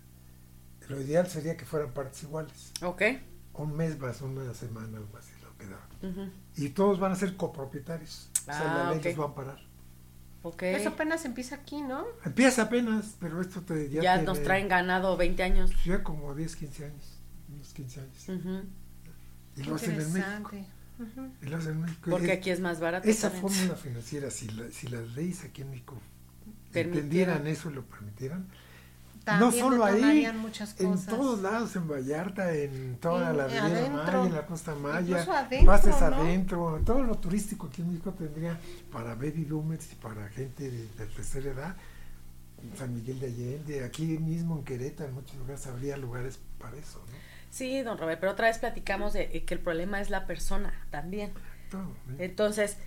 [0.89, 2.72] Lo ideal sería que fueran partes iguales.
[2.82, 3.01] Ok.
[3.53, 5.88] Un mes más, una semana, algo así, lo que da.
[6.09, 6.32] Ujú.
[6.55, 8.30] Y todos van a ser copropietarios.
[8.41, 9.05] o sea, Ah, la ley ok.
[9.05, 9.59] los va a parar.
[10.41, 10.63] Ok.
[10.63, 12.05] Eso apenas empieza aquí, ¿no?
[12.26, 15.72] Empieza apenas, pero esto te, ya, ya tiene- nos traen ganado 20 años.
[15.86, 17.20] Ya como 10, 15 años.
[17.53, 18.30] Unos 15 años.
[18.30, 18.63] Ujú.
[19.57, 20.51] Y Qué lo hacen en México.
[21.41, 22.09] Y lo hacen en México.
[22.11, 23.07] Porque Es- aquí es más barato.
[23.07, 23.51] Esa también.
[23.53, 25.99] fórmula financiera, si, la- si las leyes aquí en México.
[26.74, 28.47] Entendieran eso y lo permitieran,
[29.39, 33.89] no solo ahí, en todos lados, en Vallarta, en toda En- la Riviera.
[33.91, 36.05] Maya, en la Costa Maya, adentro, bases ¿no?
[36.07, 38.59] adentro, todo lo turístico aquí en México tendría
[38.91, 41.76] para baby boomers y para gente de, de tercera edad,
[42.78, 46.99] San Miguel de Allende, aquí mismo en Querétaro, en muchos lugares habría lugares para eso,
[47.09, 47.17] ¿no?
[47.51, 50.74] Sí, don Robert, pero otra vez platicamos de eh, que el problema es la persona
[50.91, 51.32] también.
[51.72, 52.26] Todo, ¿eh?
[52.26, 52.78] Entonces,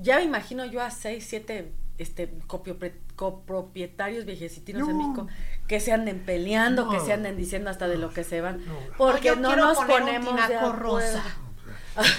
[0.00, 2.32] ya me imagino yo a seis, siete este,
[3.16, 5.08] copropietarios viejecitinos en No.
[5.08, 5.26] México
[5.66, 6.90] que se anden peleando, No.
[6.92, 8.74] que se anden diciendo hasta de lo que se van, No.
[8.96, 11.24] porque no nos poner un ponemos de rosa.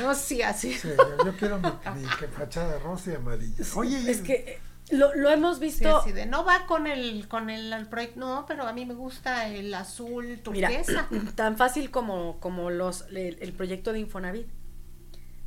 [0.02, 0.74] No, sí, así.
[0.74, 0.90] Sí,
[1.24, 1.70] yo, quiero mi,
[2.02, 3.64] mi fachada rosa y amarilla.
[3.78, 4.60] Oye, Es que eh,
[4.92, 8.20] lo, lo hemos Sí, visto, así de, no va con el con el, el proyecto,
[8.20, 11.08] no, pero a mí me gusta el azul mira, turquesa.
[11.36, 14.48] tan fácil como, como los el, el proyecto de Infonavit.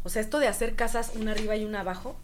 [0.03, 2.17] O sea, esto de hacer casas una arriba y una abajo,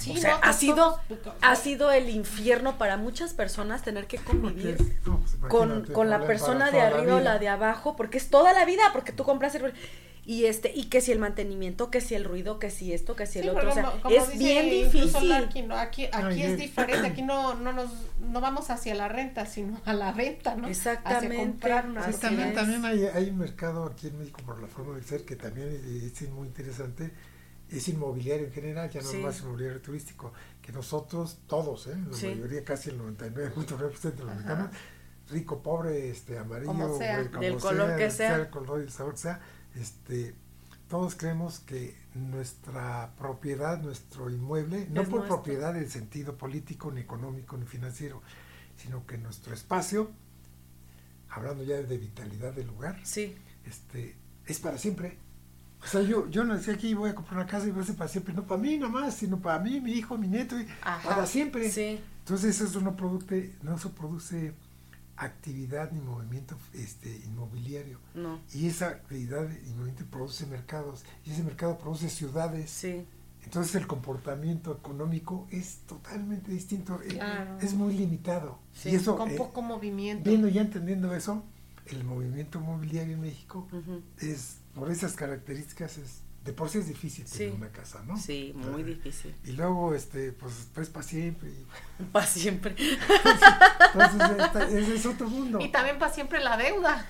[0.00, 0.98] Sí, o sea, no, ha sido,
[1.42, 6.20] ha sido el infierno para muchas personas tener que convivir no, pues, con, con la
[6.26, 9.54] persona de arriba o la de abajo, porque es toda la vida, porque tú compras
[9.54, 9.72] el
[10.24, 13.26] y este, y que si el mantenimiento, que si el ruido, que si esto, que
[13.26, 15.28] si el Sí, otro, o sea, es dice bien difícil.
[15.28, 15.76] Larkin, ¿no?
[15.76, 17.90] Aquí, aquí Ay, es diferente, aquí no, no nos
[18.20, 20.68] no vamos hacia la renta, sino a la venta, ¿no?
[20.68, 21.26] Exactamente.
[21.34, 22.52] Hacia comprar una Así Sí, propiedad.
[22.54, 25.36] también, también hay, hay un mercado aquí en México por la forma de ser que
[25.36, 27.12] también es, es muy interesante.
[27.70, 29.18] Es inmobiliario en general, ya no Sí.
[29.18, 31.96] más inmobiliario turístico, que nosotros, todos, ¿eh?
[32.10, 32.26] la Sí.
[32.28, 34.70] mayoría, casi el 99.9% de los mexicanos,
[35.30, 37.16] rico, pobre, este, amarillo, Como sea.
[37.18, 38.36] güey, como Del color que sea.
[38.36, 39.40] el color y el sabor que sea,
[39.76, 40.34] este,
[40.88, 45.36] todos creemos que nuestra propiedad, nuestro inmueble, no Es por nuestro.
[45.42, 48.20] propiedad en sentido político, ni económico, ni financiero,
[48.76, 50.10] sino que nuestro espacio,
[51.28, 54.16] hablando ya de vitalidad del lugar, Sí, este,
[54.46, 55.16] es para siempre.
[55.82, 57.86] O sea, yo, yo nací aquí y voy a comprar una casa y voy a
[57.86, 60.66] ser para siempre, no para mí nomás, sino para mí, mi hijo, mi nieto, y
[61.04, 61.70] para siempre.
[61.70, 64.52] sí, Entonces eso no produce, no se produce
[65.16, 67.98] actividad ni movimiento este, inmobiliario.
[68.14, 72.70] no, Y esa actividad y movimiento produce mercados, y ese mercado produce ciudades.
[72.70, 73.06] sí,
[73.44, 77.58] Entonces el comportamiento económico es totalmente distinto, eh, Claro.
[77.60, 78.58] es muy limitado.
[78.74, 80.28] Sí, y eso, con eh, poco movimiento.
[80.28, 81.42] viendo y entendiendo eso,
[81.86, 83.66] el movimiento inmobiliario en México
[84.18, 87.54] es, por esas características, es de por sí es difícil tener Sí.
[87.54, 88.16] una casa, ¿no?
[88.16, 89.34] sí, muy difícil.
[89.44, 91.50] Y luego, este, pues, pues para siempre.
[91.50, 92.74] y- Para siempre.
[93.94, 95.58] Entonces, ese es otro mundo.
[95.60, 97.06] Y también para siempre la deuda.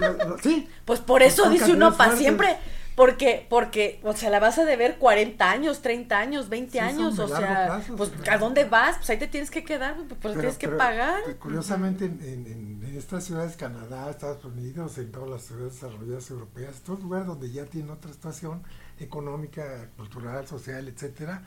[0.00, 2.18] Lo- lo- sí, Pues por eso dice uno para fuertes.
[2.18, 2.56] siempre,
[2.96, 6.86] porque, porque, o sea, la vas a deber 40 años, 30 años, 20 Sí, son
[6.88, 8.10] años, o sea, pues.
[8.28, 8.96] ¿a dónde vas?
[8.96, 11.20] Pues ahí te tienes que quedar, pues Pero- tienes que pero, pagar.
[11.28, 15.74] eh, Curiosamente, en, en- en- en estas ciudades, Canadá, Estados Unidos, en todas las ciudades
[15.74, 18.62] desarrolladas europeas, todos lugares donde ya tienen otra situación
[18.98, 21.42] económica, cultural, social, etcétera,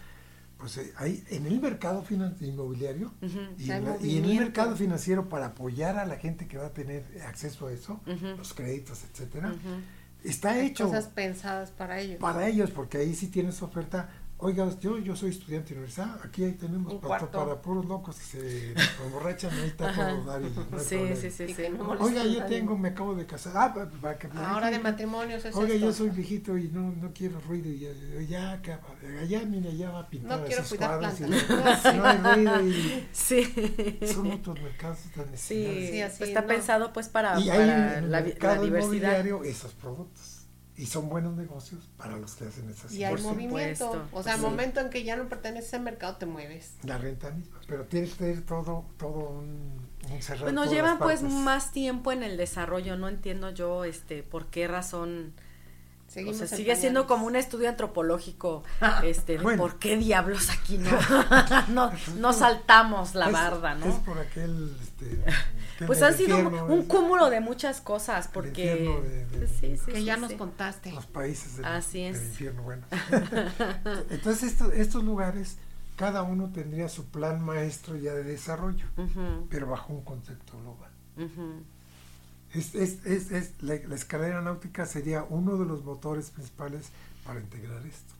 [0.58, 2.04] pues eh, hay en el mercado
[2.42, 3.12] inmobiliario
[3.58, 6.68] y, en la- y en el mercado financiero para apoyar a la gente que va
[6.68, 8.00] a tener acceso a eso,
[8.38, 9.56] los créditos, etcétera.
[10.24, 12.20] Está Hay hecho cosas pensadas para ellos.
[12.20, 14.10] para ellos, porque ahí sí tienes oferta.
[14.42, 18.24] Oiga, yo, yo soy estudiante de universidad, aquí ahí tenemos para, para puros locos que
[18.24, 18.74] se
[19.06, 20.12] emborrachan, ahí está Ajá.
[20.12, 21.64] todo dar y no hay Sí, sí, sí, sí.
[21.78, 23.52] no Oiga, yo tengo, me acabo de casar.
[23.58, 25.88] Ah, pa- para que Ahora de matrimonios es Oiga, esto.
[25.88, 27.68] yo soy viejito y no, no quiero ruido.
[27.70, 27.92] Y ya,
[28.30, 28.80] ya, acá,
[29.22, 31.30] allá, mira, ya va a pintar No quiero esos cuidar cuadros y no,
[31.98, 34.00] no hay ruido y Sí.
[34.14, 35.90] son otros mercados tan Sí, necesarios.
[35.92, 36.48] Sí, así, pues está no.
[36.48, 38.86] pensado pues para, Y hay para en el la, vi- la mercado diversidad.
[38.94, 40.39] inmobiliario esos productos.
[40.80, 43.92] Y son buenos negocios para los que hacen esas Y hay Por movimiento.
[43.92, 44.08] supuesto.
[44.18, 44.46] O sea, al Sí.
[44.46, 46.76] momento en que ya no perteneces al mercado, te mueves.
[46.84, 47.60] La renta misma.
[47.68, 51.38] Pero tiene que tener todo, todo un, Pues nos todas llevan pues partes.
[51.40, 55.34] más tiempo en el desarrollo, no entiendo yo este por qué razón
[56.10, 58.64] Seguimos o sea, sigue siendo como un estudio antropológico,
[59.04, 59.62] este, de Bueno.
[59.62, 60.90] por qué diablos aquí no,
[61.70, 63.86] no, no saltamos la Es- barda, ¿no?
[63.86, 64.76] Es por aquel.
[64.82, 65.24] Este,
[65.86, 69.92] Pues han sido un es- cúmulo de muchas cosas, porque infierno de- de- sí, sí,
[69.92, 70.22] Que sí, ya sí.
[70.22, 70.92] nos contaste.
[70.92, 72.22] los países del, Así del es.
[72.24, 72.86] infierno, bueno.
[74.10, 75.58] Entonces estos, estos lugares,
[75.96, 78.86] cada uno tendría su plan maestro ya de desarrollo,
[79.50, 80.92] pero bajo un concepto global.
[81.18, 81.64] ujú.
[82.54, 86.88] Es, es, es, es- la, la escalera náutica sería uno de los motores principales
[87.26, 88.14] para integrar esto.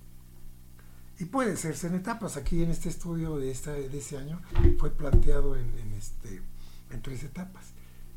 [1.20, 2.38] Y puede hacerse en etapas.
[2.38, 4.42] Aquí en este estudio de, esta, de ese año
[4.78, 6.42] fue planteado en, en este,
[6.92, 7.66] en tres etapas.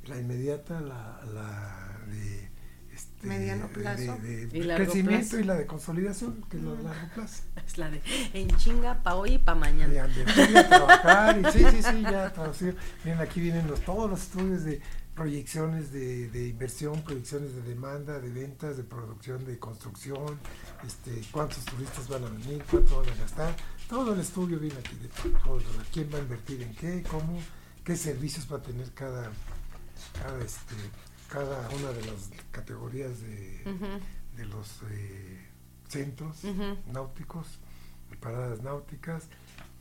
[0.07, 2.49] La inmediata, la, la de
[2.95, 4.17] este, Mediano plazo.
[4.23, 5.41] de, de Y crecimiento plazo.
[5.41, 7.43] y la de consolidación, que es la de largo plazo.
[7.67, 8.03] Es la de
[8.35, 10.07] en chinga pa' hoy y pa' Y mañana.
[10.07, 12.75] invertir, a trabajar, y sí, sí, sí, ya traducido.
[13.05, 14.81] Miren, aquí vienen los, todos los estudios de
[15.15, 20.39] proyecciones de, de inversión, proyecciones de demanda, de ventas, de producción, de construcción,
[20.87, 23.55] este, cuántos turistas van a venir, cuánto van a gastar.
[23.89, 25.61] Todo el estudio viene aquí, de todo,
[25.93, 27.39] quién va a invertir en qué, cómo,
[27.85, 29.31] qué servicios va a tener cada,
[30.19, 30.75] cada, este,
[31.29, 33.65] cada una de las categorías de,
[34.37, 35.47] de los eh,
[35.89, 36.79] centros Ujú.
[36.91, 37.47] náuticos,
[38.21, 39.25] paradas náuticas,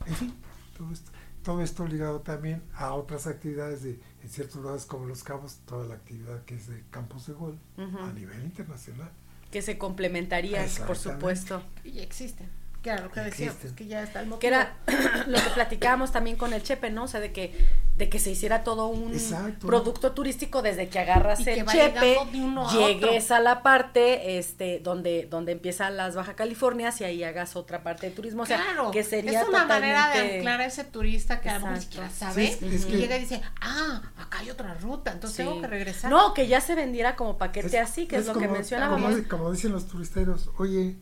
[0.04, 0.34] en fin,
[0.76, 1.10] todo esto,
[1.42, 5.86] todo esto ligado también a otras actividades de, en ciertos lugares como Los Cabos, toda
[5.86, 9.10] la actividad que es de campos de golf a nivel internacional.
[9.50, 11.62] Que se complementaría, por supuesto.
[11.84, 12.48] Y ya existen.
[12.82, 13.76] Que era lo que decíamos, Existen.
[13.76, 14.40] que ya está el motivo.
[14.40, 14.76] Que era
[15.28, 17.04] lo que platicábamos también con el Chepe, ¿no?
[17.04, 17.54] O sea, de que,
[17.96, 19.66] de que se hiciera todo un Exacto.
[19.66, 23.30] producto turístico desde que agarras Y que el va Chepe, llegando de uno a llegues
[23.30, 28.08] a la parte este donde donde empiezan las Baja Californias y ahí hagas otra parte
[28.08, 28.44] de turismo.
[28.44, 31.50] O sea, claro, que sería es una manera de totalmente- anclar a ese turista que
[31.50, 31.92] a lo mejor Exacto.
[31.92, 35.12] siquiera sabe Sí, es- es y que- llega y dice, ah, acá hay otra ruta,
[35.12, 35.42] entonces Sí.
[35.42, 36.10] tengo que regresar.
[36.10, 39.12] No, que ya se vendiera como paquete Es- así, que es, lo que como- mencionábamos.
[39.16, 40.96] Como, como dicen los turisteros, oye,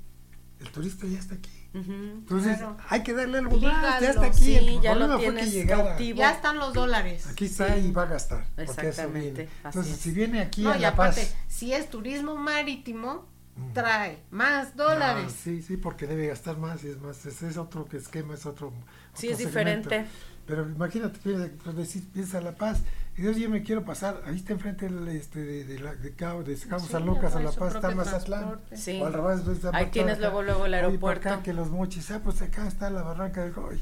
[0.59, 1.51] el turista ya está aquí.
[1.73, 2.77] Entonces, Claro.
[2.89, 4.41] hay que darle algo más, ya está aquí.
[4.45, 5.99] sí, el ya lo fue que llegara.
[5.99, 7.27] ya están los dólares.
[7.29, 7.81] Aquí está Sí.
[7.87, 8.45] y va a gastar.
[8.57, 10.01] Exactamente, Entonces, es.
[10.01, 11.35] si viene aquí No, a y La aparte, Paz.
[11.49, 13.73] si es turismo marítimo, Mm.
[13.73, 15.25] trae más dólares.
[15.29, 18.35] Ah, sí, sí, porque debe gastar más y es más, ese es otro que esquema,
[18.35, 18.73] es otro.
[19.13, 20.07] Sí, es diferente.
[20.47, 22.81] Pero imagínate, piensa, pues, piensa a La Paz,
[23.21, 26.15] y Dios, yo me quiero pasar, ahí está enfrente el, este, de, de, la, de
[26.15, 28.63] Cabo, de Cabo Sí, San Lucas a La Paz, está Mazatlán.
[28.73, 28.99] Sí.
[28.99, 30.23] O al revés, está Ahí tienes acá.
[30.23, 31.29] luego, luego el aeropuerto.
[31.29, 33.79] acá que los mochis, ah, pues acá está la barranca del Goy.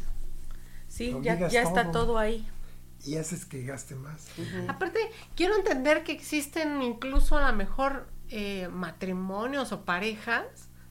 [0.88, 2.06] Sí, Lo ya, ya está todo.
[2.06, 2.48] todo ahí.
[3.04, 4.26] Y haces que gaste más.
[4.66, 4.98] Aparte,
[5.36, 10.46] quiero entender que existen incluso a lo mejor eh, matrimonios o parejas,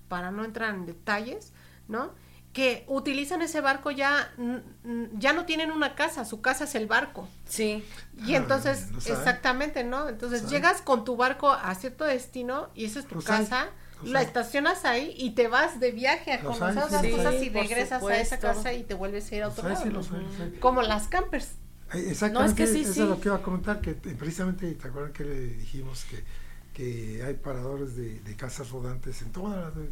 [0.08, 1.52] para no entrar en detalles,
[1.90, 2.14] ¿no?
[2.54, 4.34] Que utilizan ese barco ya,
[5.14, 7.28] ya no tienen una casa, su casa es el barco.
[7.46, 7.84] Sí.
[8.26, 10.10] Y Ah, entonces, exactamente, ¿no?
[10.10, 13.70] Entonces llegas con tu barco a cierto destino y esa es tu casa,
[14.04, 18.04] la estacionas ahí y te vas de viaje a conocer otras sí, cosas y regresas
[18.04, 19.84] a esa casa y te vuelves a ir a otro lado.
[20.04, 20.10] sí.
[20.60, 21.50] Como las campers.
[21.94, 23.02] Eh, Exactamente, que sí, eso sí.
[23.02, 26.24] es lo que iba a comentar, que precisamente, ¿te acuerdan que le dijimos que,
[26.74, 29.92] que hay paradores de, de casas rodantes en toda la, de, de-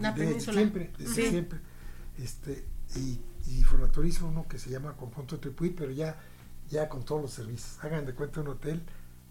[0.00, 0.56] La de- península.
[0.58, 1.28] siempre, desde Sí.
[1.30, 1.60] siempre,
[2.22, 2.64] este,
[2.96, 3.64] y, y
[4.22, 6.16] uno que se llama Conjunto Tripuy, pero ya,
[6.70, 8.82] ya con todos los servicios, hagan de cuenta un hotel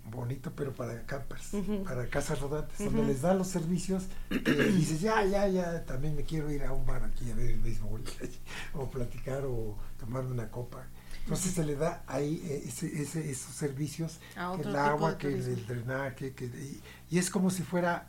[0.05, 1.51] bonito, pero para campers,
[1.85, 2.89] para casas rodantes, Ujú.
[2.89, 4.39] donde les da los servicios que
[4.71, 7.59] dices, ya, ya, ya, también me quiero ir a un bar aquí a ver el
[7.59, 8.03] béisbol,
[8.73, 10.85] o platicar, o tomarme una copa.
[11.23, 14.19] Entonces se le da ahí eh, ese, ese, esos servicios,
[14.63, 16.81] el agua, que el, drenaje, que, y,
[17.11, 18.07] y es como si fuera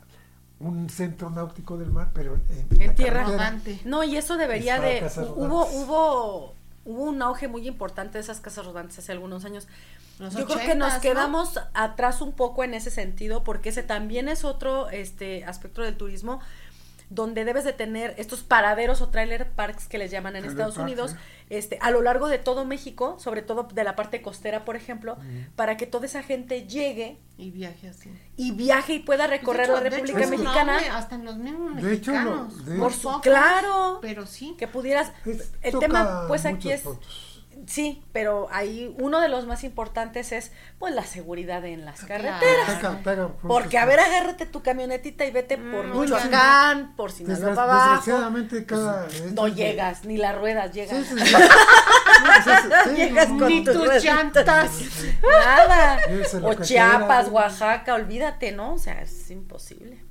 [0.61, 3.23] un centro náutico del mar, pero en, En la tierra.
[3.23, 3.79] Rodante.
[3.85, 5.03] No, y eso debería de...
[5.35, 6.53] Hubo, hubo,
[6.85, 9.67] hubo un auge muy importante de esas casas rodantes hace algunos años.
[10.19, 11.01] Los Yo creo que nos 80s, ¿no?
[11.01, 15.97] quedamos atrás un poco en ese sentido, porque ese también es otro este aspecto del
[15.97, 16.39] turismo
[17.13, 20.75] donde debes de tener estos paraderos o trailer parks que les llaman en Trailer Estados
[20.75, 21.15] park, Unidos,
[21.49, 25.17] este, a lo largo de todo México, sobre todo de la parte costera, por ejemplo,
[25.57, 28.09] para que toda esa gente llegue Y viaje así.
[28.37, 30.79] y viaje y pueda recorrer Pues la hecho- República hecho, Mexicana.
[30.97, 32.65] hasta en los mismos De hecho, lo- mexicanos.
[32.65, 33.99] de- Muy Por su- claro.
[34.01, 34.55] Pero sí.
[34.57, 37.30] que pudieras Es- el tema pues aquí es puntos.
[37.67, 42.23] Sí pero ahí uno de los más importantes es pues la seguridad en las Claro.
[42.23, 42.69] carreteras.
[42.79, 47.11] Pega- pega puntos porque a ver agárrate tu camionetita y vete por Mm, Michoacán por
[47.11, 47.89] Sinaloa para abajo.
[47.95, 49.01] Desgraciadamente cada...
[49.01, 51.03] no estos de- llegas ni las ruedas llegan.
[51.03, 51.35] Sí, sí, sí.
[52.21, 54.71] No, sí, sí, sí, Llegas no, con Ni tus tus llantas.
[55.23, 55.99] nada.
[56.43, 57.27] O Chiapas.
[57.29, 60.03] Oaxaca olvídate no o sea es imposible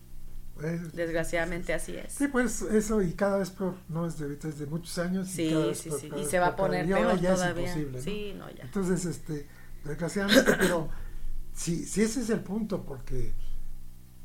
[0.62, 4.48] Es- desgraciadamente así es Sí, pues eso y cada vez peor, no es de ahorita,
[4.48, 5.28] es de muchos años.
[5.28, 6.92] y sí cada vez sí peor, sí cada y vez se va a poner y
[6.92, 8.04] peor ya es todavía imposible, ¿no?
[8.04, 9.46] sí no ya Entonces, este,
[9.84, 10.88] desgraciadamente, pero
[11.54, 13.32] sí, sí ese es el punto, porque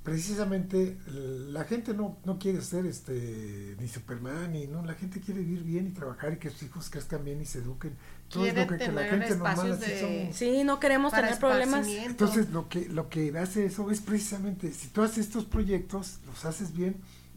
[0.03, 5.39] precisamente la gente no, no quiere ser este ni Superman ni no, la gente quiere
[5.41, 7.95] vivir bien y trabajar y que sus hijos crezcan bien y se eduquen.
[8.29, 10.35] Todo es Quiere lo que, que la gente normal espacios así de- somos.
[10.35, 11.87] sí no queremos para tener problemas.
[11.87, 16.43] Entonces lo que lo que hace eso es precisamente si tú haces estos proyectos, los
[16.45, 16.95] haces bien,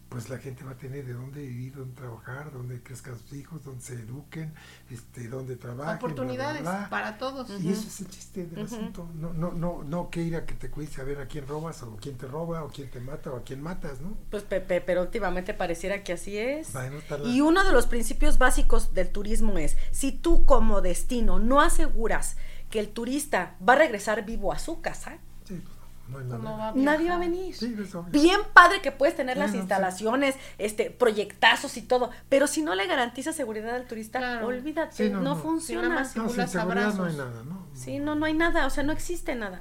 [0.08, 3.62] pues la gente va a tener de dónde vivir, dónde trabajar, dónde crezcan sus hijos,
[3.62, 4.54] dónde se eduquen,
[4.90, 6.86] este, dónde trabajen, bla, bla, oportunidades bla.
[6.88, 7.50] para todos.
[7.60, 9.06] Y ese es el chiste del asunto.
[9.14, 11.82] No, no, no, no que ir a que te cuides a ver a quién robas,
[11.82, 14.16] o quién te roba, o quién te mata, o a quién matas, ¿no?
[14.30, 16.72] Pues Pepe, pero últimamente pareciera que así es.
[16.72, 20.80] Bueno, está la- Y uno de los principios básicos del turismo es, si tú como
[20.80, 22.36] destino no aseguras
[22.70, 25.62] que el turista va a regresar vivo a su casa, Sí,
[26.08, 26.56] no hay No nada.
[26.56, 27.54] va nadie va a venir.
[27.54, 27.76] Sí.
[28.10, 29.58] Bien padre que puedes tener las sí.
[29.58, 34.46] instalaciones, este, proyectazos y todo, pero si no le garantizas seguridad al turista, Claro.
[34.46, 35.36] olvídate, Sí, no, no, no.
[35.36, 35.88] funciona.
[35.88, 37.66] Más No, sin Simulas seguridad no hay nada, ¿no?
[37.74, 39.60] Sí, no, no hay nada, o sea, no existe nada.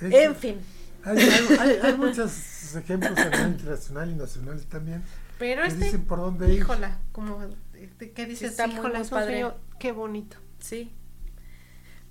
[0.00, 0.58] En fin,
[1.04, 5.02] Hay, hay, hay- hay muchos ejemplos a nivel internacional y nacional también
[5.38, 6.58] Pero que este, dicen por dónde ir.
[6.60, 7.40] híjola, como,
[7.74, 8.50] este, ¿qué dices?
[8.50, 9.46] está muy, híjola, padre.
[9.78, 10.36] qué bonito.
[10.58, 10.92] sí.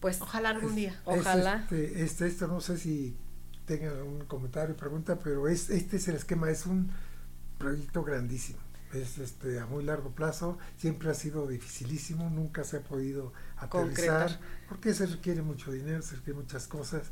[0.02, 0.92] Pues Ojalá algún día.
[0.92, 1.62] Es Ojalá.
[1.64, 3.16] este, este, esto no sé si
[3.66, 6.92] tengan un comentario, pregunta, pero es, este es el esquema, es un
[7.58, 8.60] proyecto grandísimo.
[8.94, 14.28] Es este a muy largo plazo, siempre ha sido dificilísimo, nunca se ha podido aterrizar,
[14.28, 14.40] Concretar.
[14.68, 17.04] porque se requiere mucho dinero, se requiere muchas cosas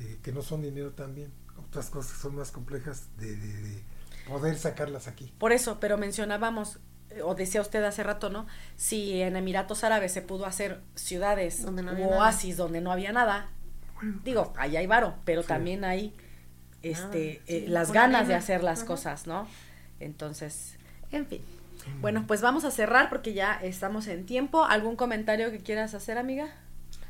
[0.00, 3.84] eh, que no son dinero también, otras cosas que son más complejas de, de- de
[4.26, 5.32] poder sacarlas aquí.
[5.38, 6.80] Por eso, pero mencionábamos,
[7.24, 8.46] o decía usted hace rato, ¿no?
[8.76, 12.06] Si en Emiratos Árabes se pudo hacer ciudades Donde no nada.
[12.06, 13.48] oasis donde no había nada,
[14.24, 15.48] digo, ahí hay varo, pero Sí.
[15.48, 16.14] también hay
[16.82, 18.86] este, Ah, eh, las ganas de hacer las Ajá.
[18.86, 19.46] cosas, ¿no?
[19.98, 20.76] Entonces,
[21.12, 21.42] en fin.
[22.00, 24.64] Bueno, pues vamos a cerrar porque ya estamos en tiempo.
[24.64, 26.48] ¿Algún comentario que quieras hacer, amiga?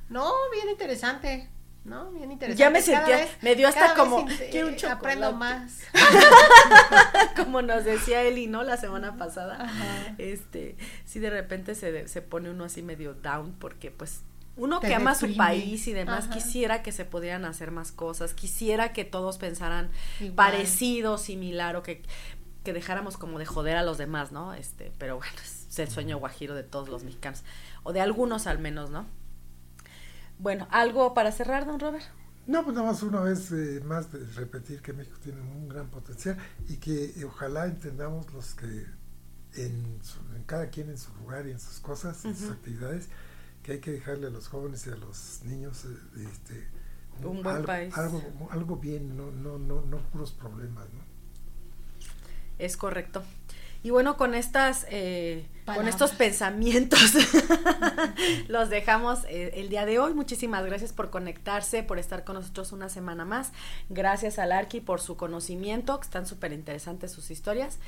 [0.08, 1.48] No, bien interesante.
[1.84, 2.60] No, bien interesante.
[2.60, 4.98] Ya me sentía- vez- me dio hasta como, quiero un eh, chocolate.
[5.08, 5.80] Aprendo más.
[7.36, 8.62] Como nos decía Eli, ¿no?
[8.64, 9.56] La semana pasada.
[9.64, 10.14] Ajá.
[10.18, 10.76] Este,
[11.06, 14.20] sí de repente se, se pone uno así medio down porque pues
[14.56, 16.34] uno Te que ama su país y demás Ajá.
[16.34, 20.34] quisiera que se pudieran hacer más cosas, quisiera que todos pensaran Igual.
[20.34, 22.02] parecido, similar o que,
[22.62, 24.52] que dejáramos como de joder a los demás, ¿no?
[24.52, 27.42] Este, pero bueno, es el sueño guajiro de todos los mexicanos
[27.84, 29.06] o de algunos al menos, ¿no?
[30.40, 32.04] Bueno, algo para cerrar, don Robert.
[32.46, 35.88] No, pues nada más una vez eh, más de repetir que México tiene un gran
[35.88, 36.36] potencial
[36.68, 38.86] y que eh, ojalá entendamos los que
[39.54, 43.08] en, su- en cada quien en su lugar y en sus cosas, en sus actividades,
[43.62, 46.68] que hay que dejarle a los jóvenes y a los niños eh, este,
[47.22, 47.94] Un buen algo, país.
[47.96, 51.00] algo, algo bien, no, no, no, no puros problemas, ¿no?
[52.58, 53.22] Es correcto.
[53.82, 57.00] Y bueno, con estas, eh, con estos pensamientos,
[58.48, 60.12] los dejamos eh, el día de hoy.
[60.12, 63.52] Muchísimas gracias por conectarse, por estar con nosotros una semana más.
[63.88, 67.78] Gracias al Arqui por su conocimiento, que están súper interesantes sus historias.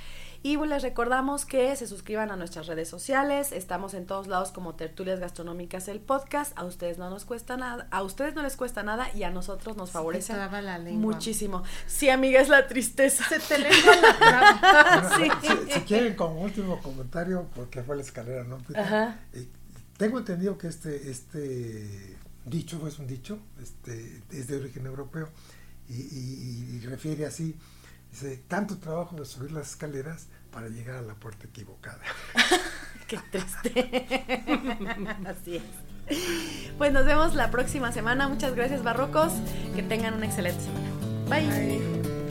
[0.45, 3.53] Y bueno, les recordamos que se suscriban a nuestras redes sociales.
[3.53, 6.53] Estamos en todos lados como Tertulias Gastronómicas, el podcast.
[6.59, 9.77] A ustedes no nos cuesta nada, a ustedes no les cuesta nada y a nosotros
[9.77, 10.35] nos favorece
[10.95, 11.63] muchísimo.
[11.87, 13.25] Sí, amiga, es la tristeza.
[13.29, 15.13] Se te lengua la traba.
[15.19, 15.49] Bueno, Sí.
[15.67, 19.21] si, si quieren como último comentario, porque fue la escalera norte, Ajá.
[19.35, 19.47] eh,
[19.97, 22.17] tengo entendido que este, este
[22.47, 25.29] dicho, es un dicho, este, es de origen europeo
[25.89, 27.55] y, y- y refiere así,
[28.13, 32.01] dice, tanto trabajo de subir las escaleras para llegar a la puerta equivocada.
[33.09, 34.07] Qué triste.
[35.27, 36.73] Así es.
[36.79, 38.29] Pues nos vemos la próxima semana.
[38.29, 39.33] Muchas gracias, Barrocos.
[39.75, 40.91] Que tengan una excelente semana.
[41.29, 42.22] Bye.